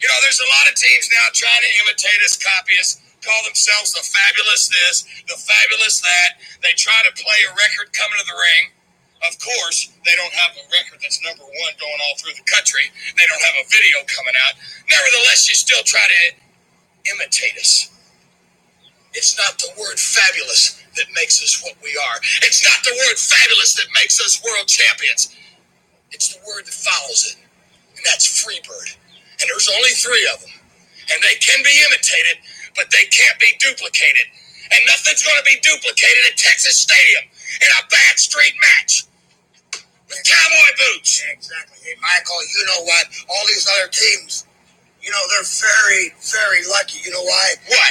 You 0.00 0.08
know, 0.08 0.18
there's 0.24 0.40
a 0.40 0.50
lot 0.52 0.68
of 0.68 0.76
teams 0.76 1.08
now 1.12 1.28
trying 1.32 1.64
to 1.64 1.72
imitate 1.84 2.20
us, 2.24 2.36
copy 2.36 2.76
us, 2.80 3.00
call 3.24 3.40
themselves 3.48 3.92
the 3.96 4.04
fabulous 4.04 4.68
this, 4.68 5.04
the 5.28 5.36
fabulous 5.36 6.00
that. 6.00 6.40
They 6.60 6.72
try 6.76 6.96
to 7.04 7.12
play 7.16 7.40
a 7.48 7.52
record 7.56 7.92
coming 7.96 8.16
to 8.20 8.26
the 8.28 8.36
ring. 8.36 8.64
Of 9.24 9.40
course, 9.40 9.88
they 10.04 10.12
don't 10.16 10.32
have 10.36 10.52
a 10.60 10.64
record 10.68 11.00
that's 11.00 11.20
number 11.24 11.44
one 11.44 11.72
going 11.80 12.00
all 12.08 12.16
through 12.20 12.36
the 12.36 12.44
country. 12.44 12.92
They 13.16 13.24
don't 13.24 13.40
have 13.40 13.56
a 13.64 13.66
video 13.72 14.04
coming 14.04 14.36
out. 14.48 14.60
Nevertheless, 14.88 15.48
you 15.48 15.56
still 15.56 15.82
try 15.84 16.04
to 16.04 16.22
imitate 17.16 17.56
us. 17.56 17.95
It's 19.16 19.32
not 19.40 19.56
the 19.56 19.72
word 19.80 19.96
fabulous 19.98 20.76
that 20.94 21.08
makes 21.16 21.40
us 21.42 21.64
what 21.64 21.74
we 21.82 21.96
are. 21.96 22.18
It's 22.44 22.60
not 22.60 22.84
the 22.84 22.92
word 22.92 23.16
fabulous 23.16 23.74
that 23.80 23.88
makes 23.96 24.20
us 24.20 24.44
world 24.44 24.68
champions. 24.68 25.32
It's 26.12 26.36
the 26.36 26.40
word 26.44 26.68
that 26.68 26.76
follows 26.76 27.32
it, 27.32 27.36
and 27.96 28.04
that's 28.04 28.28
Freebird. 28.28 28.96
And 29.40 29.48
there's 29.48 29.68
only 29.72 29.92
three 29.96 30.28
of 30.32 30.40
them. 30.44 30.52
And 31.12 31.18
they 31.24 31.36
can 31.40 31.64
be 31.64 31.72
imitated, 31.86 32.44
but 32.76 32.92
they 32.92 33.08
can't 33.08 33.38
be 33.40 33.56
duplicated. 33.58 34.28
And 34.72 34.80
nothing's 34.86 35.22
going 35.24 35.38
to 35.38 35.46
be 35.46 35.56
duplicated 35.62 36.22
at 36.28 36.36
Texas 36.36 36.76
Stadium 36.76 37.24
in 37.62 37.70
a 37.80 37.82
bad 37.88 38.18
street 38.18 38.54
match 38.60 39.04
with 40.08 40.20
cowboy 40.26 40.70
boots. 40.92 41.22
Exactly. 41.30 41.78
Hey, 41.84 41.96
Michael, 42.02 42.40
you 42.42 42.62
know 42.66 42.82
what? 42.84 43.06
All 43.30 43.44
these 43.46 43.68
other 43.78 43.88
teams, 43.88 44.46
you 45.00 45.10
know, 45.10 45.22
they're 45.30 45.46
very, 45.46 46.12
very 46.20 46.62
lucky. 46.68 46.98
You 47.04 47.12
know 47.12 47.22
why? 47.22 47.46
Why? 47.68 47.88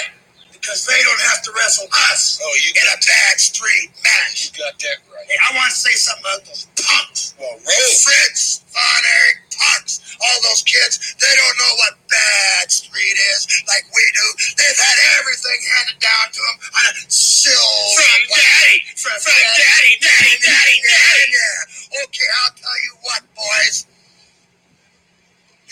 Because 0.66 0.82
they 0.89 0.97
don't 1.05 1.22
have 1.30 1.45
to 1.45 1.53
wrestle 1.53 1.86
us 2.09 2.41
Oh, 2.41 2.53
you 2.66 2.74
in 2.74 2.88
a 2.89 2.97
bad 2.97 3.38
street 3.38 3.93
match. 4.01 4.49
You 4.49 4.66
got 4.66 4.74
that 4.82 4.97
right. 5.13 5.30
Hey, 5.30 5.38
I 5.38 5.53
want 5.53 5.70
to 5.70 5.78
say 5.78 5.93
something 5.93 6.26
about 6.26 6.41
those 6.49 6.66
punks. 6.74 7.38
Well, 7.38 7.53
Fritz, 7.61 8.66
Von 8.74 9.01
Erich, 9.05 9.45
punks. 9.53 10.01
All 10.18 10.38
those 10.49 10.66
kids, 10.66 11.13
they 11.22 11.30
don't 11.38 11.57
know 11.61 11.74
what 11.86 12.01
bad 12.09 12.66
street 12.74 13.13
is 13.37 13.46
like 13.70 13.86
we 13.93 14.01
do. 14.17 14.28
They've 14.58 14.82
had 14.82 14.97
everything 15.21 15.59
handed 15.70 16.01
down 16.01 16.33
to 16.33 16.42
them 16.42 16.58
on 16.82 16.83
a 16.89 16.93
silver 17.13 18.01
From 18.01 18.21
daddy. 18.33 18.78
From, 18.97 19.17
From 19.21 19.37
daddy, 19.37 19.93
daddy, 20.01 20.33
daddy, 20.50 20.78
daddy. 20.82 21.25
Yeah. 21.29 22.01
Okay, 22.09 22.29
I'll 22.42 22.58
tell 22.58 22.79
you 22.89 22.93
what, 23.05 23.21
boys. 23.37 23.86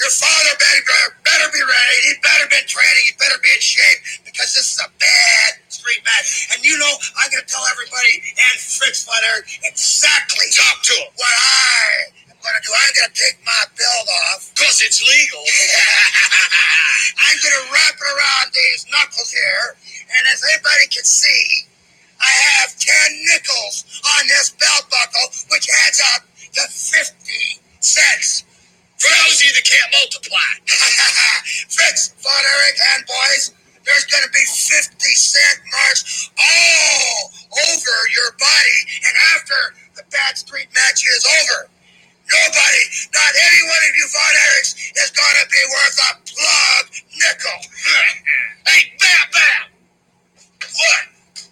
Your 0.03 0.11
father 0.19 0.51
better, 0.59 1.15
better 1.23 1.47
be 1.55 1.63
ready. 1.63 1.97
He 2.11 2.19
better 2.19 2.43
be 2.51 2.59
training. 2.67 3.03
He 3.07 3.15
better 3.15 3.39
be 3.39 3.47
in 3.55 3.63
shape 3.63 4.27
because 4.27 4.51
this 4.51 4.75
is 4.75 4.79
a 4.83 4.91
bad 4.99 5.63
street 5.71 6.03
match. 6.03 6.51
And 6.51 6.59
you 6.59 6.75
know, 6.75 6.91
I'm 7.23 7.31
going 7.31 7.39
to 7.39 7.47
tell 7.47 7.63
everybody 7.71 8.19
and 8.35 8.59
Fritz 8.59 9.07
Butter 9.07 9.47
exactly 9.63 10.51
Talk 10.51 10.83
to 10.91 10.95
him. 10.99 11.07
what 11.15 11.31
I 11.31 12.35
am 12.35 12.35
going 12.35 12.51
to 12.51 12.63
do. 12.67 12.71
I'm 12.75 12.91
going 12.99 13.11
to 13.11 13.15
take 13.15 13.39
my 13.47 13.63
belt 13.79 14.07
off. 14.27 14.51
Because 14.51 14.83
it's 14.83 14.99
legal. 14.99 15.39
I'm 17.23 17.39
going 17.39 17.55
to 17.63 17.65
wrap 17.71 17.95
it 17.95 18.03
around 18.03 18.51
these 18.51 18.83
knuckles 18.91 19.31
here. 19.31 19.79
And 20.19 20.23
as 20.35 20.43
everybody 20.51 20.91
can 20.91 21.07
see, 21.07 21.71
I 22.19 22.59
have 22.59 22.75
10 22.75 22.91
nickels 23.31 24.03
on 24.19 24.27
this 24.27 24.51
belt 24.51 24.83
buckle, 24.91 25.31
which 25.47 25.71
adds 25.87 26.03
up 26.11 26.27
to 26.59 26.63
50 26.67 27.63
cents. 27.79 28.43
Those 29.33 29.41
of 29.41 29.49
you 29.49 29.57
that 29.57 29.65
can't 29.65 29.91
multiply. 29.97 30.49
Fritz, 31.73 32.13
Von 32.21 32.37
Erich, 32.37 32.77
and 32.93 33.01
boys, 33.09 33.49
there's 33.81 34.05
going 34.05 34.21
to 34.21 34.29
be 34.29 34.45
50 34.45 34.93
cent 34.93 35.57
marks 35.73 36.29
all 36.37 37.33
over 37.49 37.95
your 38.13 38.29
body. 38.37 38.79
And 39.09 39.15
after 39.33 39.57
the 39.97 40.05
bad 40.13 40.37
street 40.37 40.69
match 40.77 41.01
is 41.01 41.25
over, 41.25 41.65
nobody, 41.65 42.83
not 43.09 43.33
any 43.33 43.61
one 43.73 43.81
of 43.81 43.93
you 43.97 44.05
Von 44.13 44.33
Erichs, 44.53 44.77
is 45.01 45.09
going 45.09 45.37
to 45.41 45.47
be 45.49 45.61
worth 45.65 45.97
a 45.97 46.11
plug 46.29 46.85
nickel. 47.17 47.59
hey, 48.69 48.93
Bam 49.01 49.25
Bam. 49.33 49.65
What? 50.61 51.03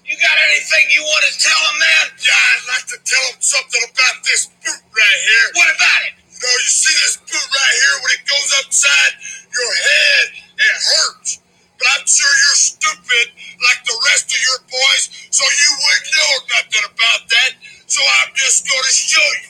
You 0.05 0.21
got 0.21 0.37
anything 0.53 0.85
you 0.93 1.01
want 1.01 1.25
to 1.25 1.33
tell 1.41 1.61
him, 1.73 1.77
man? 1.81 2.05
Yeah, 2.13 2.37
I'd 2.37 2.77
like 2.77 2.85
to 2.93 2.97
tell 3.01 3.25
him 3.33 3.41
something 3.41 3.81
about 3.89 4.21
this 4.21 4.53
boot 4.61 4.85
right 4.85 5.19
here. 5.25 5.45
What 5.57 5.73
about 5.73 6.01
it? 6.13 6.20
You 6.41 6.49
you 6.49 6.73
see 6.73 6.95
this 7.05 7.17
boot 7.21 7.37
right 7.53 7.75
here 7.85 7.97
when 8.01 8.11
it 8.17 8.23
goes 8.25 8.49
upside 8.65 9.13
your 9.53 9.73
head, 9.77 10.25
it 10.57 10.75
hurts. 10.89 11.37
But 11.77 11.85
I'm 11.93 12.05
sure 12.09 12.33
you're 12.33 12.57
stupid 12.57 13.25
like 13.61 13.85
the 13.85 13.97
rest 14.09 14.25
of 14.33 14.41
your 14.41 14.61
boys, 14.65 15.03
so 15.29 15.45
you 15.45 15.69
wouldn't 15.85 16.09
know 16.17 16.33
nothing 16.57 16.85
about 16.97 17.21
that. 17.29 17.51
So 17.85 18.01
I'm 18.01 18.33
just 18.33 18.65
going 18.65 18.85
to 18.89 18.93
show 18.93 19.29
you. 19.37 19.49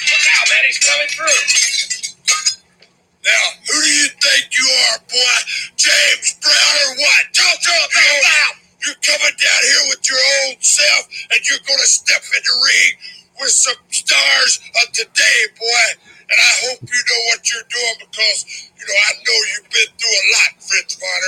Look 0.00 0.24
out, 0.32 0.46
man. 0.48 0.64
He's 0.68 0.80
coming 0.80 1.08
through. 1.12 1.40
Now, 3.20 3.44
who 3.68 3.76
do 3.84 3.90
you 4.00 4.08
think 4.16 4.48
you 4.56 4.66
are, 4.88 4.98
boy? 5.12 5.36
James 5.76 6.40
Brown 6.40 6.74
or 6.88 6.92
what? 7.04 7.22
Talk 7.36 7.56
to 7.60 7.72
him, 7.72 7.90
you're, 7.92 8.56
you're 8.88 9.00
coming 9.04 9.36
down 9.36 9.60
here 9.60 9.84
with 9.92 10.02
your 10.08 10.22
old 10.48 10.62
self, 10.64 11.04
and 11.34 11.40
you're 11.44 11.64
going 11.68 11.80
to 11.84 11.90
step 11.90 12.22
in 12.32 12.40
the 12.40 12.56
ring 12.64 12.92
with 13.40 13.52
some 13.52 13.78
stars 13.90 14.60
of 14.82 14.92
today, 14.92 15.40
boy. 15.58 15.86
And 16.26 16.38
I 16.38 16.52
hope 16.66 16.82
you 16.82 17.02
know 17.06 17.20
what 17.30 17.40
you're 17.46 17.70
doing 17.70 17.96
because, 18.02 18.70
you 18.74 18.84
know, 18.84 18.98
I 18.98 19.12
know 19.22 19.38
you've 19.54 19.70
been 19.70 19.90
through 19.94 20.16
a 20.16 20.24
lot, 20.34 20.52
Fritz 20.58 20.98
Von. 20.98 21.22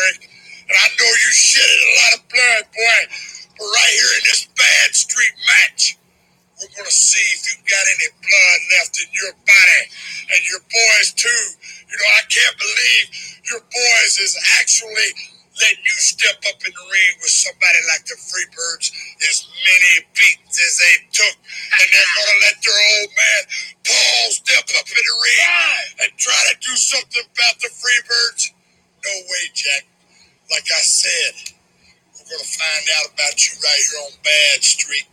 And 0.69 0.77
I 0.77 0.89
know 0.99 1.09
you 1.09 1.31
shedded 1.33 1.81
a 1.81 1.93
lot 2.03 2.13
of 2.19 2.23
blood, 2.29 2.65
boy. 2.75 3.01
But 3.57 3.67
right 3.71 3.95
here 3.95 4.13
in 4.19 4.25
this 4.27 4.43
bad 4.59 4.89
street 4.95 5.35
match, 5.47 5.97
we're 6.59 6.75
going 6.75 6.91
to 6.91 6.95
see 6.95 7.23
if 7.39 7.47
you've 7.47 7.67
got 7.71 7.85
any 7.95 8.11
blood 8.19 8.61
left 8.75 8.95
in 8.99 9.09
your 9.15 9.33
body. 9.47 9.83
And 10.35 10.41
your 10.51 10.63
boys, 10.67 11.15
too. 11.15 11.45
You 11.89 11.97
know, 11.97 12.11
I 12.19 12.25
can't 12.27 12.57
believe 12.59 13.05
your 13.49 13.63
boys 13.65 14.13
is 14.19 14.35
actually 14.61 15.38
letting 15.61 15.85
you 15.85 15.99
step 15.99 16.39
up 16.49 16.59
in 16.63 16.73
the 16.73 16.87
ring 16.87 17.13
with 17.23 17.35
somebody 17.35 17.81
like 17.91 18.07
the 18.07 18.17
Freebirds. 18.17 18.91
As 19.29 19.47
many 19.51 19.93
beatings 20.15 20.57
as 20.57 20.75
they 20.79 20.95
took. 21.11 21.37
And 21.37 21.87
they're 21.91 22.13
going 22.15 22.31
to 22.31 22.39
let 22.47 22.57
their 22.63 22.79
old 22.79 23.11
man, 23.15 23.43
Paul, 23.85 24.25
step 24.31 24.67
up 24.79 24.87
in 24.89 25.03
the 25.03 25.17
ring 25.19 26.07
and 26.07 26.11
try 26.19 26.39
to 26.51 26.55
do 26.63 26.75
something 26.79 27.27
about 27.27 27.57
the 27.61 27.71
Freebirds. 27.71 28.55
No 29.05 29.15
way, 29.27 29.45
Jack. 29.55 29.87
Like 30.51 30.67
I 30.71 30.83
said, 30.83 31.55
we're 32.15 32.25
going 32.25 32.43
to 32.43 32.53
find 32.57 32.85
out 32.99 33.13
about 33.15 33.37
you 33.37 33.53
right 33.61 33.83
here 33.91 34.01
on 34.07 34.15
Bad 34.25 34.65
Street. 34.65 35.07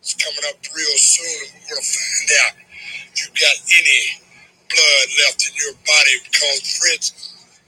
It's 0.00 0.14
coming 0.14 0.44
up 0.48 0.56
real 0.74 0.96
soon, 0.96 1.48
and 1.48 1.52
we're 1.64 1.76
going 1.76 1.82
to 1.82 1.88
find 1.88 2.28
out 2.44 2.54
if 3.12 3.16
you've 3.20 3.36
got 3.40 3.56
any 3.64 4.02
blood 4.68 5.08
left 5.24 5.48
in 5.48 5.54
your 5.56 5.74
body. 5.84 6.14
Because, 6.24 6.60
Fritz, 6.76 7.06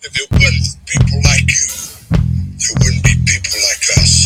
if 0.03 0.13
it 0.17 0.29
wasn't 0.33 0.67
for 0.67 1.01
people 1.01 1.21
like 1.25 1.49
you, 1.49 1.96
there 2.59 2.75
wouldn't 2.81 3.05
be 3.05 3.15
people 3.27 3.61
like 3.69 3.99
us. 3.99 4.26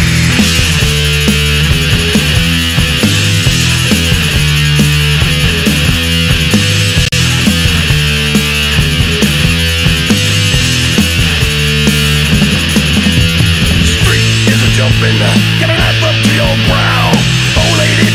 up 16.05 16.13
to 16.13 16.31
your 16.37 16.55
brow. 16.69 17.09
Old 17.57 17.75
lady 17.81 18.05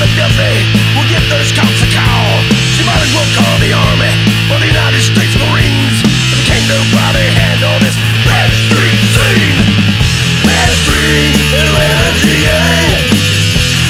will 0.95 1.09
those 1.27 1.51
cops 1.51 1.83
a 1.83 1.89
call. 1.91 2.47
She 2.79 2.87
might 2.87 3.03
as 3.03 3.11
well 3.11 3.27
call 3.35 3.59
the 3.59 3.75
army 3.75 4.15
or 4.55 4.63
the 4.63 4.71
United 4.71 5.03
States 5.03 5.35
Marines. 5.35 5.99
But 6.31 6.47
can't 6.47 6.63
nobody 6.71 7.27
handle 7.43 7.75
this 7.83 7.99
bad 8.23 8.55
street 8.71 9.03
scene. 9.19 9.59
Bad 10.47 10.71
street. 10.87 11.35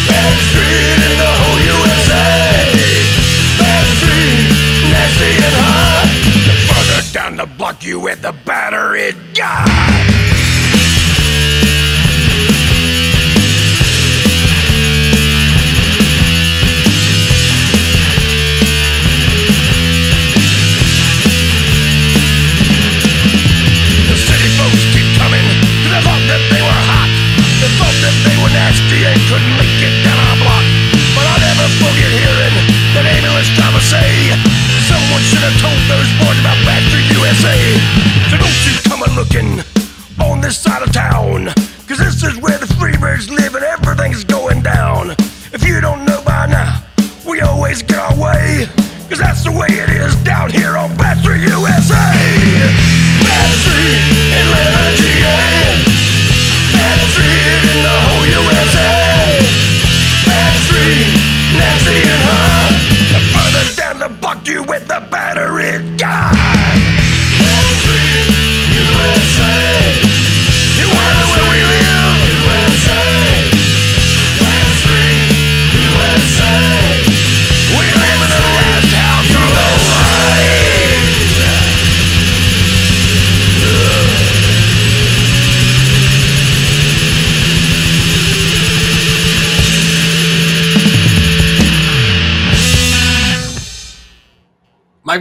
Bad 0.09 0.35
street 0.49 0.99
in 1.05 1.15
the 1.21 1.33
whole 1.37 1.61
USA. 1.69 2.65
Bad 3.61 3.85
street, 4.01 4.41
nasty 4.89 5.33
and 5.45 5.57
hot. 5.61 6.09
Down 7.13 7.37
the 7.37 7.47
block, 7.59 7.83
you 7.85 8.09
the 8.23 8.33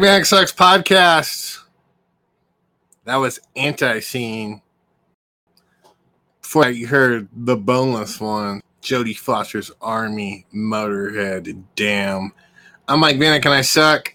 Vanek 0.06 0.28
Sucks 0.28 0.52
podcast. 0.52 1.64
That 3.06 3.16
was 3.16 3.40
anti 3.56 4.02
scene. 4.02 4.62
Before 6.44 6.70
you 6.70 6.86
heard 6.86 7.28
the 7.36 7.58
boneless 7.58 8.22
one, 8.22 8.62
Jodie 8.84 9.18
Foster's 9.18 9.72
Army 9.82 10.46
Motorhead. 10.54 11.64
Damn. 11.76 12.34
I'm 12.88 13.00
Mike 13.00 13.16
Vanek, 13.16 13.42
Can 13.42 13.52
I 13.52 13.62
suck? 13.62 14.14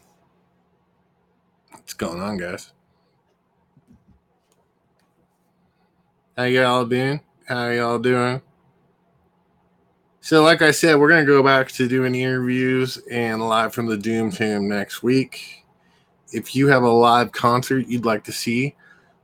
What's 1.72 1.94
going 1.94 2.20
on, 2.20 2.36
guys? 2.36 2.70
How 6.36 6.44
y'all 6.44 6.86
doing? 6.86 7.20
How 7.48 7.68
y'all 7.68 7.98
doing? 7.98 8.40
So, 10.20 10.44
like 10.44 10.62
I 10.62 10.70
said, 10.70 11.00
we're 11.00 11.08
gonna 11.08 11.24
go 11.24 11.42
back 11.42 11.72
to 11.72 11.88
doing 11.88 12.14
interviews 12.14 12.96
and 13.10 13.42
live 13.42 13.74
from 13.74 13.86
the 13.86 13.96
Doom 13.96 14.30
Tomb 14.30 14.68
next 14.68 15.02
week. 15.02 15.59
If 16.32 16.54
you 16.54 16.68
have 16.68 16.82
a 16.82 16.90
live 16.90 17.32
concert 17.32 17.86
you'd 17.88 18.04
like 18.04 18.24
to 18.24 18.32
see, 18.32 18.74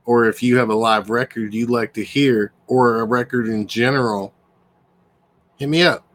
or 0.05 0.25
if 0.25 0.41
you 0.41 0.57
have 0.57 0.69
a 0.69 0.75
live 0.75 1.09
record 1.09 1.53
you'd 1.53 1.69
like 1.69 1.93
to 1.93 2.03
hear, 2.03 2.53
or 2.67 2.99
a 2.99 3.05
record 3.05 3.47
in 3.47 3.67
general, 3.67 4.33
hit 5.57 5.69
me 5.69 5.83
up. 5.83 6.05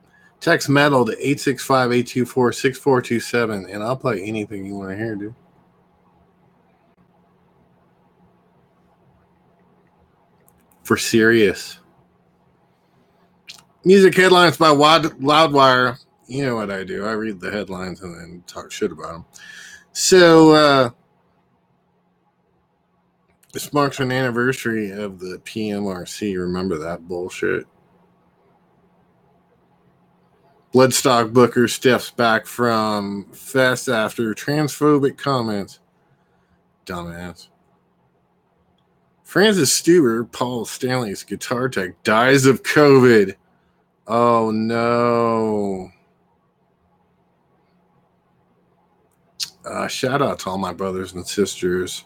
Text 0.41 0.69
metal 0.69 1.05
to 1.05 1.13
865 1.13 1.93
824 1.93 2.53
6427, 2.53 3.71
and 3.71 3.83
I'll 3.83 3.97
play 3.97 4.23
anything 4.23 4.65
you 4.65 4.75
want 4.75 4.91
to 4.91 4.97
hear, 4.97 5.15
dude. 5.15 5.35
For 10.83 10.97
serious. 10.97 11.79
Music 13.85 14.17
headlines 14.17 14.57
by 14.57 14.69
Loudwire. 14.69 15.99
You 16.27 16.47
know 16.47 16.57
what 16.57 16.71
I 16.71 16.83
do. 16.83 17.05
I 17.05 17.13
read 17.13 17.41
the 17.41 17.51
headlines 17.51 18.03
and 18.03 18.15
then 18.15 18.45
talk 18.47 18.71
shit 18.71 18.91
about 18.91 19.13
them. 19.13 19.25
So, 19.93 20.53
uh, 20.53 20.91
this 23.53 23.73
marks 23.73 24.01
an 24.01 24.11
anniversary 24.11 24.91
of 24.91 25.19
the 25.19 25.39
PMRC. 25.45 26.39
Remember 26.39 26.79
that 26.79 27.07
bullshit? 27.07 27.67
Bloodstock 30.73 31.35
Booker 31.35 31.69
steps 31.69 32.11
back 32.11 32.47
from 32.47 33.27
Fest 33.33 33.89
after 33.89 34.35
transphobic 34.35 35.19
comments. 35.19 35.81
Dumbass. 36.87 37.49
Francis 39.23 39.79
Stueber, 39.79 40.31
Paul 40.33 40.65
Stanley's 40.65 41.23
guitar 41.23 41.69
tech, 41.69 42.03
dies 42.03 42.47
of 42.47 42.63
COVID. 42.63 43.35
Oh 44.07 44.51
no. 44.51 45.91
Uh, 49.65 49.87
shout 49.87 50.21
out 50.21 50.41
to 50.41 50.51
all 50.51 50.59
my 50.59 50.73
brothers 50.73 51.13
and 51.13 51.27
sisters 51.27 52.05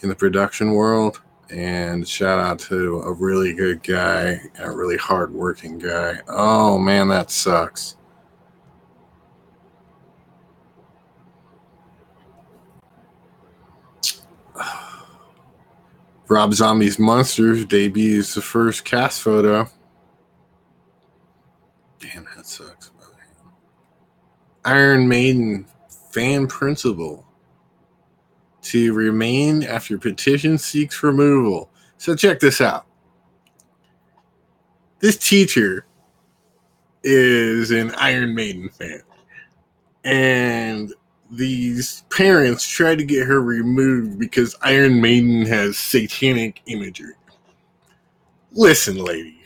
in 0.00 0.08
the 0.08 0.14
production 0.14 0.72
world. 0.72 1.20
And 1.50 2.08
shout 2.08 2.38
out 2.38 2.58
to 2.60 3.00
a 3.00 3.12
really 3.12 3.52
good 3.52 3.82
guy, 3.82 4.40
a 4.58 4.70
really 4.70 4.96
hardworking 4.96 5.78
guy. 5.78 6.18
Oh 6.28 6.78
man, 6.78 7.08
that 7.08 7.30
sucks. 7.30 7.96
Rob 16.28 16.54
Zombie's 16.54 16.98
Munsters 16.98 17.66
debuts 17.66 18.34
the 18.34 18.40
first 18.40 18.86
cast 18.86 19.20
photo. 19.20 19.68
Damn, 21.98 22.26
that 22.34 22.46
sucks. 22.46 22.92
Iron 24.64 25.08
Maiden 25.08 25.66
fan 26.12 26.46
principal 26.46 27.26
to 28.62 28.92
remain 28.92 29.64
after 29.64 29.98
petition 29.98 30.56
seeks 30.58 31.02
removal. 31.02 31.70
So 31.98 32.14
check 32.14 32.40
this 32.40 32.60
out. 32.60 32.86
This 35.00 35.16
teacher 35.16 35.84
is 37.02 37.72
an 37.72 37.92
Iron 37.96 38.34
Maiden 38.34 38.68
fan. 38.68 39.02
And 40.04 40.94
these 41.30 42.04
parents 42.10 42.68
try 42.68 42.94
to 42.94 43.04
get 43.04 43.26
her 43.26 43.40
removed 43.40 44.18
because 44.18 44.54
Iron 44.62 45.00
Maiden 45.00 45.46
has 45.46 45.78
satanic 45.78 46.60
imagery. 46.66 47.14
Listen, 48.52 48.96
lady. 48.96 49.38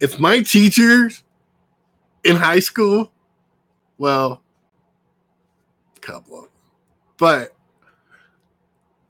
if 0.00 0.18
my 0.20 0.40
teachers 0.40 1.24
in 2.24 2.36
high 2.36 2.60
school, 2.60 3.10
well, 3.98 4.42
a 5.96 6.00
couple 6.00 6.36
of 6.36 6.42
them, 6.42 6.50
but 7.18 7.56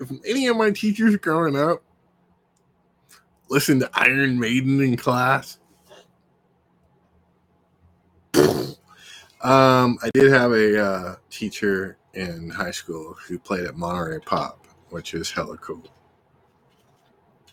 if 0.01 0.11
any 0.27 0.47
of 0.47 0.57
my 0.57 0.71
teachers 0.71 1.17
growing 1.17 1.57
up 1.57 1.83
listened 3.49 3.81
to 3.81 3.91
Iron 3.95 4.39
Maiden 4.39 4.81
in 4.81 4.97
class, 4.97 5.59
um, 8.35 9.99
I 10.03 10.11
did 10.15 10.33
have 10.33 10.53
a 10.53 10.85
uh, 10.85 11.17
teacher 11.31 11.97
in 12.15 12.51
high 12.51 12.71
school 12.71 13.15
who 13.27 13.39
played 13.39 13.67
at 13.67 13.77
Monterey 13.77 14.21
Pop, 14.21 14.67
which 14.91 15.15
is 15.15 15.31
hella 15.31 15.57
cool. 15.59 15.85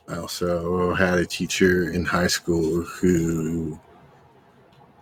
I 0.07 0.17
also 0.17 0.93
had 0.93 1.19
a 1.19 1.25
teacher 1.25 1.91
in 1.91 2.03
high 2.03 2.27
school 2.27 2.81
who 2.81 3.79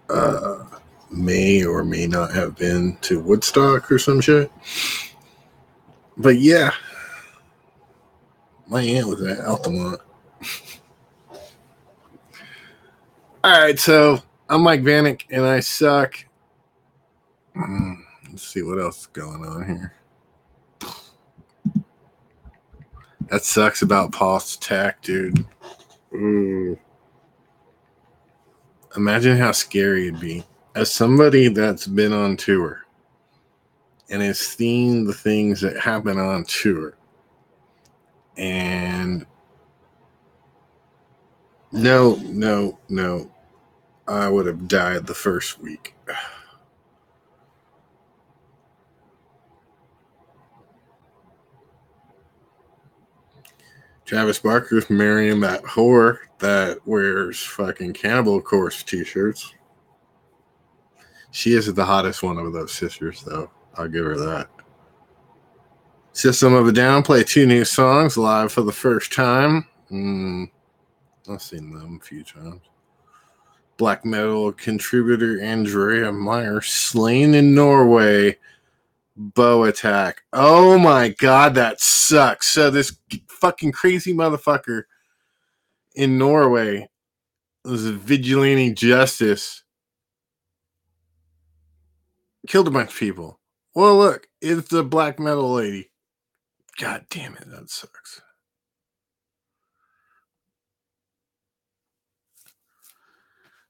uh, 0.10 0.64
may 1.12 1.64
or 1.66 1.84
may 1.84 2.08
not 2.08 2.34
have 2.34 2.56
been 2.56 2.98
to 3.02 3.20
Woodstock 3.20 3.92
or 3.92 4.00
some 4.00 4.22
shit. 4.22 4.52
But 6.18 6.40
yeah, 6.40 6.72
my 8.68 8.82
aunt 8.82 9.08
was 9.08 9.22
at 9.24 9.40
Altamont. 9.46 10.00
All 13.44 13.60
right, 13.60 13.80
so 13.80 14.20
I'm 14.50 14.62
Mike 14.62 14.82
Vanek 14.82 15.24
and 15.30 15.44
I 15.46 15.60
suck. 15.62 16.16
Hmm, 17.56 17.94
Let's 18.30 18.48
see 18.48 18.62
what 18.62 18.80
else 18.80 19.02
is 19.02 19.08
going 19.08 19.44
on 19.46 19.66
here. 19.68 19.94
That 23.30 23.44
sucks 23.44 23.82
about 23.82 24.12
Paul's 24.12 24.56
attack, 24.56 25.02
dude. 25.02 25.46
Ooh. 26.14 26.78
Imagine 28.96 29.38
how 29.38 29.54
scary 29.54 30.08
it'd 30.08 30.20
be. 30.20 30.44
As 30.74 30.90
somebody 30.92 31.50
that's 31.50 31.86
been 31.86 32.14
on 32.14 32.38
tour 32.38 32.86
and 34.10 34.22
has 34.22 34.40
seen 34.40 35.04
the 35.04 35.14
things 35.14 35.60
that 35.62 35.78
happen 35.78 36.18
on 36.18 36.46
tour, 36.46 36.96
and 38.38 39.26
no, 41.74 42.16
no, 42.24 42.80
no, 42.88 43.30
I 44.08 44.30
would 44.30 44.46
have 44.46 44.70
died 44.70 45.06
the 45.08 45.14
first 45.14 45.60
week. 45.60 45.94
Travis 54.06 54.40
Barker's 54.40 54.90
marrying 54.90 55.42
that 55.42 55.64
whore 55.64 56.18
that 56.40 56.80
wears 56.86 57.42
fucking 57.42 57.94
Cannibal 57.94 58.42
Corpse 58.42 58.84
t-shirts. 58.84 59.54
She 61.32 61.54
is 61.54 61.74
the 61.74 61.86
hottest 61.86 62.24
one 62.24 62.38
of 62.38 62.54
those 62.54 62.72
sisters, 62.72 63.24
though. 63.24 63.50
I'll 63.76 63.88
give 63.88 64.06
her 64.06 64.18
that. 64.18 64.50
System 66.14 66.54
of 66.54 66.68
a 66.68 66.72
Down 66.72 67.04
play 67.04 67.24
two 67.24 67.46
new 67.46 67.64
songs 67.64 68.18
live 68.18 68.52
for 68.52 68.62
the 68.62 68.72
first 68.72 69.14
time. 69.14 69.66
Mm, 69.90 70.52
I've 71.30 71.42
seen 71.42 71.72
them 71.72 72.00
a 72.02 72.06
few 72.06 72.24
times. 72.24 72.62
Black 73.78 74.04
metal 74.04 74.52
contributor 74.52 75.42
Andrea 75.42 76.12
Meyer 76.12 76.62
slain 76.62 77.34
in 77.34 77.56
Norway. 77.56 78.38
Bow 79.16 79.64
attack. 79.64 80.24
Oh 80.34 80.78
my 80.78 81.10
god, 81.10 81.56
that 81.56 81.80
sucks. 81.80 82.48
So 82.48 82.70
this 82.70 82.98
fucking 83.28 83.72
crazy 83.72 84.14
motherfucker 84.14 84.84
in 85.96 86.18
Norway 86.18 86.90
a 87.66 87.70
vigilante 87.70 88.74
justice. 88.74 89.64
Killed 92.48 92.68
a 92.68 92.72
bunch 92.72 92.90
of 92.92 93.00
people. 93.00 93.40
Well, 93.76 93.98
look, 93.98 94.28
it's 94.42 94.70
the 94.70 94.84
black 94.84 95.20
metal 95.20 95.54
lady. 95.54 95.92
God 96.80 97.06
damn 97.10 97.36
it, 97.36 97.50
that 97.50 97.70
sucks. 97.70 98.22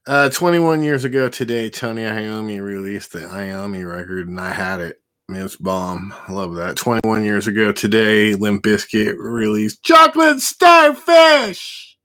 Uh, 0.07 0.30
21 0.30 0.81
years 0.81 1.03
ago 1.03 1.30
today, 1.30 1.69
Tony 1.69 2.02
Iommi 2.02 2.60
released 2.61 3.11
the 3.11 3.19
Iommi 3.19 3.88
record, 3.88 4.27
and 4.27 4.39
I 4.39 4.52
had 4.52 4.80
it. 4.80 5.02
It's 5.30 5.56
bomb. 5.56 6.14
I 6.27 6.31
love 6.31 6.56
that. 6.56 6.76
21 6.76 7.23
years 7.23 7.48
ago 7.48 7.72
today, 7.72 8.35
Limp 8.35 8.64
Bizkit 8.64 9.15
released 9.18 9.84
Chocolate 9.84 10.41
Starfish 10.41 11.98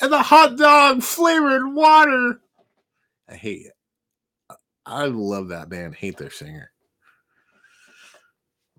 and 0.00 0.12
the 0.12 0.22
hot 0.22 0.56
dog 0.56 1.02
flavored 1.02 1.72
water. 1.74 2.40
I 3.28 3.34
hate 3.34 3.66
it. 3.66 3.75
I 4.86 5.06
love 5.06 5.48
that 5.48 5.68
band. 5.68 5.96
Hate 5.96 6.16
their 6.16 6.30
singer. 6.30 6.70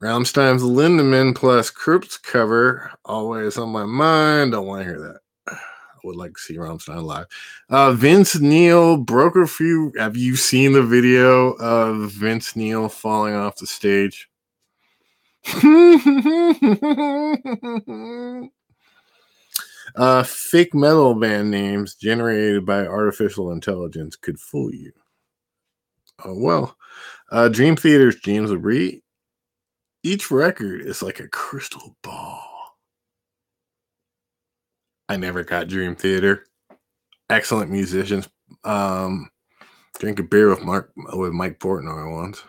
Rammstein's 0.02 0.64
Lindemann 0.64 1.36
plus 1.36 1.72
Krupps 1.72 2.22
cover, 2.22 2.92
always 3.04 3.58
on 3.58 3.70
my 3.70 3.84
mind. 3.84 4.52
Don't 4.52 4.68
want 4.68 4.82
to 4.82 4.86
hear 4.86 5.00
that. 5.00 5.20
I 5.48 5.58
would 6.04 6.16
like 6.16 6.36
to 6.36 6.40
see 6.40 6.56
Rammstein 6.56 7.04
live. 7.04 7.26
Uh, 7.70 7.94
Vince 7.94 8.40
Neil 8.40 9.04
a 9.10 9.48
few. 9.48 9.92
Have 9.98 10.16
you 10.16 10.36
seen 10.36 10.74
the 10.74 10.84
video 10.84 11.54
of 11.54 12.12
Vince 12.12 12.56
Neil 12.56 12.90
falling 12.90 13.34
off 13.34 13.56
the 13.56 13.66
stage? 13.66 14.30
uh, 19.96 20.24
fake 20.24 20.76
metal 20.76 21.16
band 21.16 21.50
names 21.50 21.96
generated 21.96 22.66
by 22.66 22.86
artificial 22.86 23.52
intelligence 23.52 24.16
could 24.16 24.40
fool 24.40 24.72
you. 24.72 24.92
Oh 26.24 26.34
well. 26.34 26.76
Uh, 27.32 27.50
Dream 27.50 27.76
Theater's 27.76 28.16
James 28.18 28.50
LaBrie. 28.50 29.02
Each 30.04 30.32
record 30.32 30.82
is 30.82 31.02
like 31.02 31.20
a 31.20 31.28
crystal 31.28 31.96
ball. 32.02 32.44
I 35.10 35.18
never 35.18 35.44
got 35.44 35.68
Dream 35.68 35.96
Theater. 35.96 36.46
Excellent 37.30 37.72
musicians. 37.72 38.28
Um, 38.64 39.30
drink 40.00 40.20
a 40.20 40.24
beer 40.24 40.50
with 40.50 40.64
Mark 40.64 40.92
with 41.14 41.34
Mike 41.34 41.60
Portnoy 41.60 42.12
once. 42.12 42.42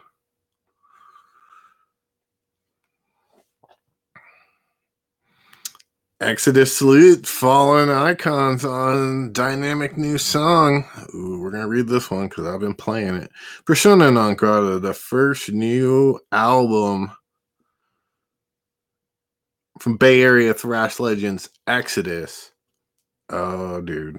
Exodus 6.20 6.77
salute 6.77 7.28
fallen 7.28 7.90
icons 7.90 8.65
on 8.65 9.32
dynamic 9.32 9.97
new 9.97 10.19
song. 10.19 10.85
Ooh, 11.15 11.40
we're 11.40 11.53
gonna 11.53 11.69
read 11.69 11.86
this 11.86 12.11
one 12.11 12.28
because 12.28 12.45
I've 12.45 12.59
been 12.59 12.74
playing 12.74 13.15
it. 13.15 13.31
Persona 13.65 14.11
non 14.11 14.35
grata, 14.35 14.81
the 14.81 14.95
first 14.95 15.53
new 15.53 16.19
album 16.32 17.12
from 19.78 19.97
Bay 19.97 20.20
Area 20.23 20.55
thrash 20.55 20.99
legends 20.99 21.51
Exodus. 21.69 22.51
Oh, 23.31 23.81
dude. 23.81 24.19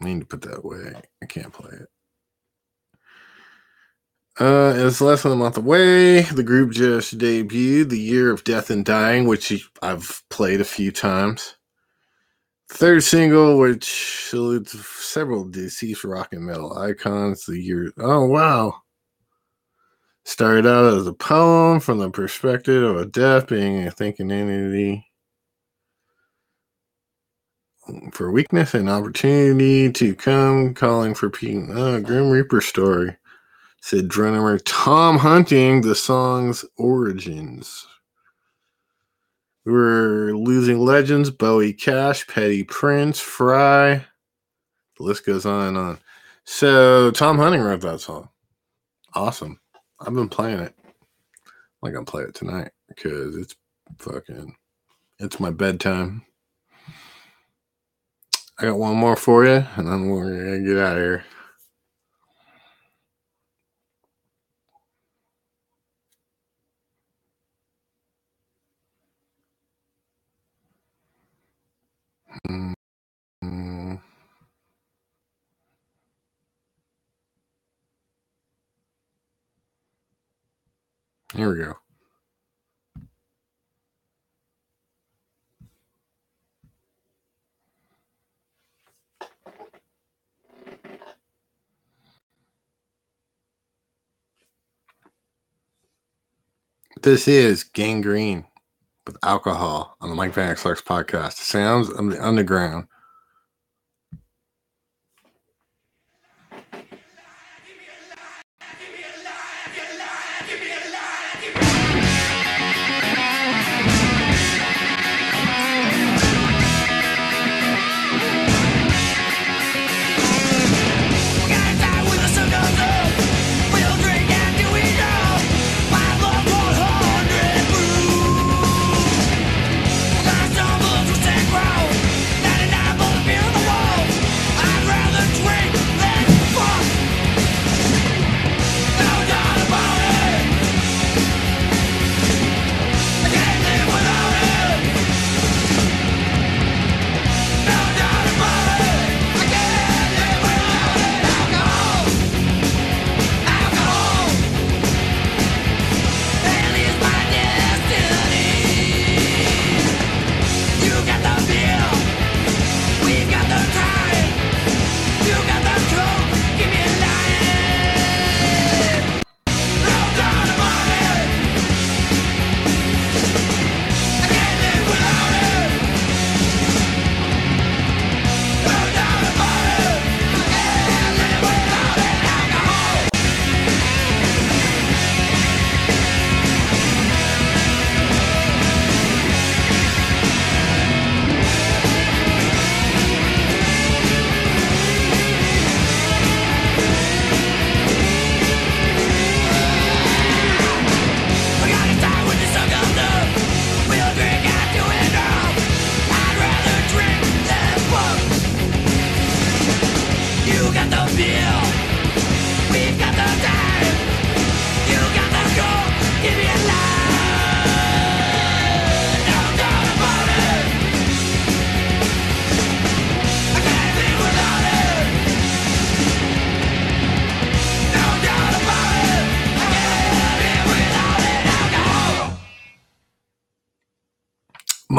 I 0.00 0.04
need 0.04 0.20
to 0.20 0.26
put 0.26 0.42
that 0.42 0.58
away. 0.58 0.92
I 1.20 1.26
can't 1.26 1.52
play 1.52 1.72
it. 1.72 1.88
Uh, 4.38 4.74
it's 4.76 5.00
less 5.00 5.22
than 5.22 5.32
a 5.32 5.36
month 5.36 5.56
away. 5.56 6.22
The 6.22 6.42
group 6.42 6.72
just 6.72 7.16
debuted 7.16 7.88
The 7.88 7.98
Year 7.98 8.30
of 8.30 8.44
Death 8.44 8.68
and 8.68 8.84
Dying, 8.84 9.26
which 9.26 9.66
I've 9.80 10.22
played 10.28 10.60
a 10.60 10.64
few 10.64 10.92
times. 10.92 11.56
Third 12.68 13.02
single, 13.02 13.58
which 13.58 14.28
salutes 14.28 14.72
several 15.02 15.48
deceased 15.48 16.04
rock 16.04 16.32
and 16.32 16.44
metal 16.44 16.76
icons. 16.76 17.46
The 17.46 17.58
year. 17.58 17.92
Oh, 17.96 18.26
wow. 18.26 18.82
Started 20.24 20.66
out 20.66 20.92
as 20.92 21.06
a 21.06 21.14
poem 21.14 21.80
from 21.80 21.98
the 21.98 22.10
perspective 22.10 22.82
of 22.82 22.96
a 22.96 23.06
death 23.06 23.46
being 23.46 23.86
a 23.86 23.90
thinking 23.90 24.30
entity 24.32 25.06
for 28.12 28.32
weakness 28.32 28.74
and 28.74 28.90
opportunity 28.90 29.90
to 29.92 30.14
come, 30.14 30.74
calling 30.74 31.14
for 31.14 31.30
peace. 31.30 31.68
Oh, 31.70 32.00
Grim 32.00 32.28
Reaper 32.28 32.60
story. 32.60 33.16
Said 33.86 34.08
drummer 34.08 34.58
Tom 34.58 35.16
Hunting, 35.16 35.80
the 35.80 35.94
song's 35.94 36.64
origins. 36.76 37.86
We 39.64 39.70
were 39.70 40.32
losing 40.36 40.80
legends, 40.80 41.30
Bowie 41.30 41.72
Cash, 41.72 42.26
Petty 42.26 42.64
Prince, 42.64 43.20
Frey. 43.20 44.04
The 44.98 45.04
list 45.04 45.24
goes 45.24 45.46
on 45.46 45.68
and 45.68 45.78
on. 45.78 45.98
So 46.42 47.12
Tom 47.12 47.38
Hunting 47.38 47.60
wrote 47.60 47.82
that 47.82 48.00
song. 48.00 48.28
Awesome. 49.14 49.60
I've 50.00 50.14
been 50.14 50.28
playing 50.28 50.58
it. 50.58 50.74
I'm 51.80 51.92
gonna 51.92 52.04
play 52.04 52.24
it 52.24 52.34
tonight 52.34 52.72
because 52.88 53.36
it's 53.36 53.54
fucking 53.98 54.52
it's 55.20 55.38
my 55.38 55.50
bedtime. 55.50 56.24
I 58.58 58.64
got 58.64 58.80
one 58.80 58.96
more 58.96 59.14
for 59.14 59.44
you, 59.44 59.64
and 59.76 59.86
then 59.86 60.08
we're 60.08 60.24
gonna 60.24 60.66
get 60.66 60.76
out 60.76 60.96
of 60.96 61.04
here. 61.04 61.24
Here 81.36 81.50
we 81.52 81.58
go. 81.62 81.74
This 97.02 97.28
is 97.28 97.64
Gangrene 97.64 98.46
with 99.06 99.18
alcohol 99.22 99.94
on 100.00 100.08
the 100.08 100.14
Mike 100.14 100.32
Vanek's 100.32 100.62
podcast. 100.62 101.34
Sounds 101.34 101.90
of 101.90 102.10
the 102.10 102.26
underground. 102.26 102.86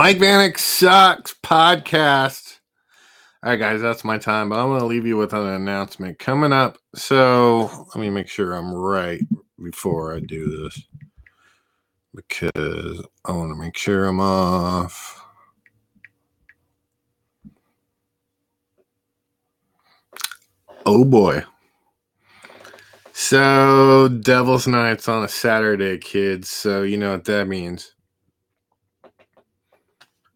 Mike 0.08 0.20
Vanek 0.20 0.58
sucks 0.58 1.34
podcast. 1.44 2.60
All 3.44 3.50
right, 3.50 3.60
guys, 3.60 3.82
that's 3.82 4.06
my 4.06 4.18
time, 4.18 4.48
but 4.48 4.58
I'm 4.58 4.70
going 4.70 4.80
to 4.80 4.86
leave 4.86 5.06
you 5.06 5.18
with 5.18 5.34
an 5.34 5.46
announcement 5.46 6.18
coming 6.18 6.54
up. 6.54 6.78
So 6.96 7.88
let 7.94 7.98
me 7.98 8.10
make 8.10 8.30
sure 8.30 8.54
I'm 8.54 8.74
right 8.74 9.20
before 9.62 10.16
I 10.16 10.22
do 10.22 10.64
this 10.64 10.82
because 12.16 13.06
I 13.26 13.34
want 13.34 13.52
to 13.52 13.62
make 13.62 13.76
sure 13.76 14.06
I'm 14.06 14.22
off. 14.22 15.22
Oh 20.86 21.04
boy. 21.04 21.44
So, 23.12 24.08
Devil's 24.08 24.68
Night's 24.68 25.10
on 25.10 25.26
a 25.26 25.28
Saturday, 25.28 25.98
kids. 25.98 26.48
So, 26.48 26.84
you 26.84 26.96
know 26.96 27.12
what 27.12 27.26
that 27.26 27.50
means. 27.50 27.94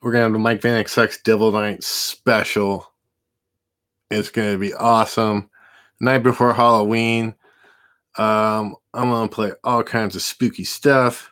We're 0.01 0.11
gonna 0.11 0.23
have 0.23 0.33
the 0.33 0.39
Mike 0.39 0.61
Vanek 0.61 0.89
Sucks 0.89 1.21
Devil 1.21 1.51
Night 1.51 1.83
special. 1.83 2.91
It's 4.09 4.29
gonna 4.29 4.57
be 4.57 4.73
awesome. 4.73 5.49
Night 5.99 6.23
before 6.23 6.53
Halloween. 6.53 7.35
Um, 8.17 8.75
I'm 8.95 9.09
gonna 9.09 9.27
play 9.27 9.51
all 9.63 9.83
kinds 9.83 10.15
of 10.15 10.23
spooky 10.23 10.63
stuff, 10.63 11.31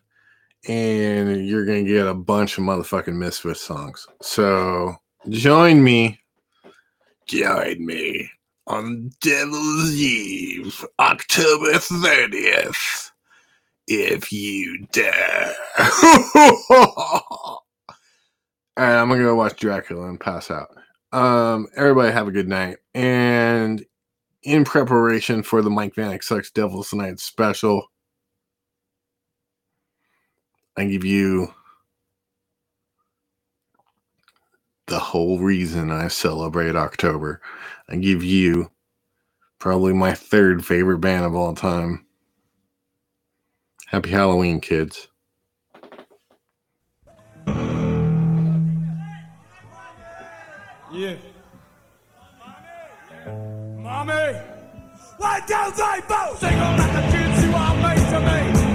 and 0.68 1.48
you're 1.48 1.66
gonna 1.66 1.84
get 1.84 2.06
a 2.06 2.14
bunch 2.14 2.60
of 2.60 2.64
motherfucking 2.64 3.16
Misfit 3.16 3.58
songs. 3.58 4.06
So 4.22 4.96
join 5.30 5.84
me. 5.84 6.20
Join 7.26 7.84
me 7.84 8.30
on 8.68 9.12
Devil's 9.20 9.94
Eve, 9.96 10.86
October 11.00 11.74
30th. 11.74 13.12
If 13.88 14.32
you 14.32 14.86
dare. 14.92 15.56
All 18.80 18.86
right, 18.86 18.96
I'm 18.96 19.10
gonna 19.10 19.24
go 19.24 19.36
watch 19.36 19.60
Dracula 19.60 20.08
and 20.08 20.18
pass 20.18 20.50
out. 20.50 20.70
Um, 21.12 21.68
everybody 21.76 22.14
have 22.14 22.30
a 22.30 22.32
good 22.32 22.48
night. 22.48 22.78
And 22.94 23.86
in 24.44 24.64
preparation 24.64 25.44
for 25.44 25.62
the 25.62 25.70
Mike 25.70 25.96
Vanek 25.96 26.24
Sucks 26.24 26.50
Devils 26.50 26.94
Night 26.94 27.20
special, 27.20 27.92
I 30.78 30.86
give 30.86 31.04
you 31.04 31.54
the 34.88 34.98
whole 34.98 35.40
reason 35.40 35.92
I 35.92 36.08
celebrate 36.08 36.78
October. 36.78 37.42
I 37.90 37.98
give 37.98 38.24
you 38.24 38.72
probably 39.60 39.92
my 39.92 40.14
third 40.14 40.66
favorite 40.66 41.00
band 41.00 41.26
of 41.26 41.36
all 41.36 41.54
time. 41.54 42.06
Happy 43.88 44.12
Halloween, 44.12 44.62
kids. 44.62 45.10
Yeah. 51.00 51.16
Mommy, 53.78 54.36
why 55.16 55.40
don't 55.48 55.74
they 55.74 56.02
both 56.10 56.40
sing 56.42 56.60
on 56.60 56.78
like 56.78 56.92
the 56.92 57.18
kids 57.18 57.44
you 57.46 57.54
are 57.54 57.76
made 57.76 58.10
to 58.12 58.20
me? 58.20 58.69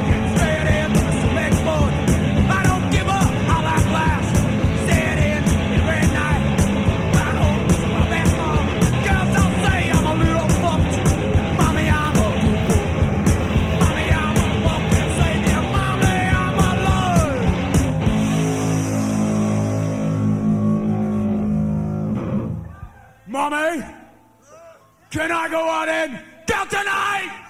Can 25.14 25.30
I 25.30 25.48
go 25.48 25.60
on 25.60 25.88
in? 25.88 26.18
Down 26.44 26.66
tonight! 26.66 27.43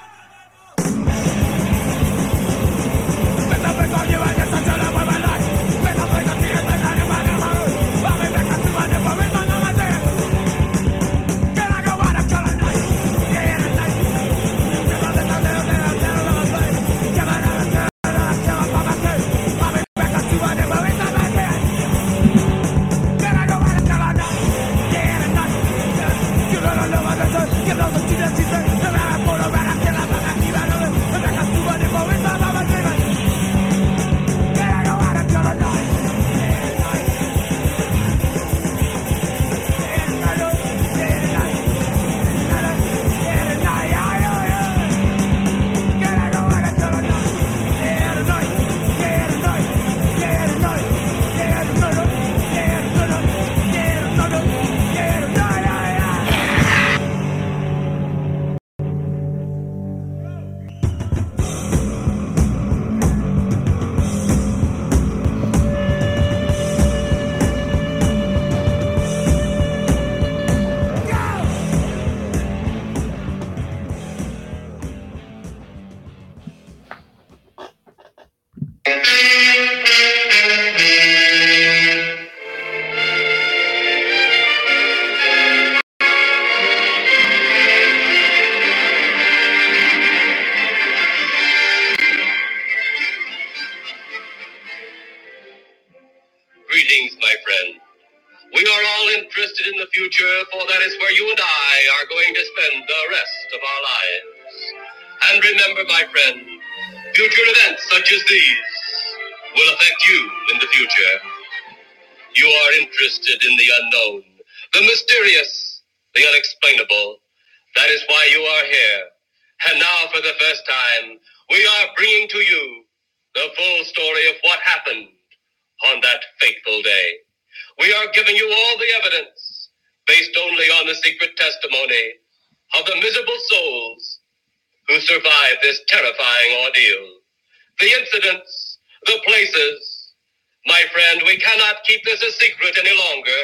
my 140.85 140.90
friend, 140.93 141.23
we 141.24 141.39
cannot 141.39 141.77
keep 141.86 142.05
this 142.05 142.23
a 142.23 142.31
secret 142.32 142.77
any 142.78 142.98
longer. 142.98 143.40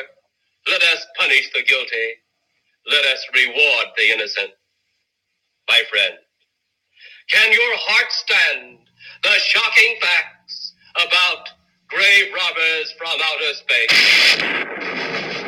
Let 0.70 0.82
us 0.82 1.06
punish 1.18 1.50
the 1.54 1.62
guilty. 1.62 2.14
Let 2.90 3.04
us 3.06 3.26
reward 3.34 3.86
the 3.96 4.10
innocent. 4.12 4.50
My 5.68 5.82
friend, 5.90 6.14
can 7.30 7.52
your 7.52 7.76
heart 7.76 8.12
stand 8.12 8.78
the 9.22 9.30
shocking 9.38 9.96
facts 10.02 10.74
about 10.96 11.48
grave 11.88 12.32
robbers 12.34 12.92
from 12.98 13.08
outer 13.24 13.54
space? 13.54 15.39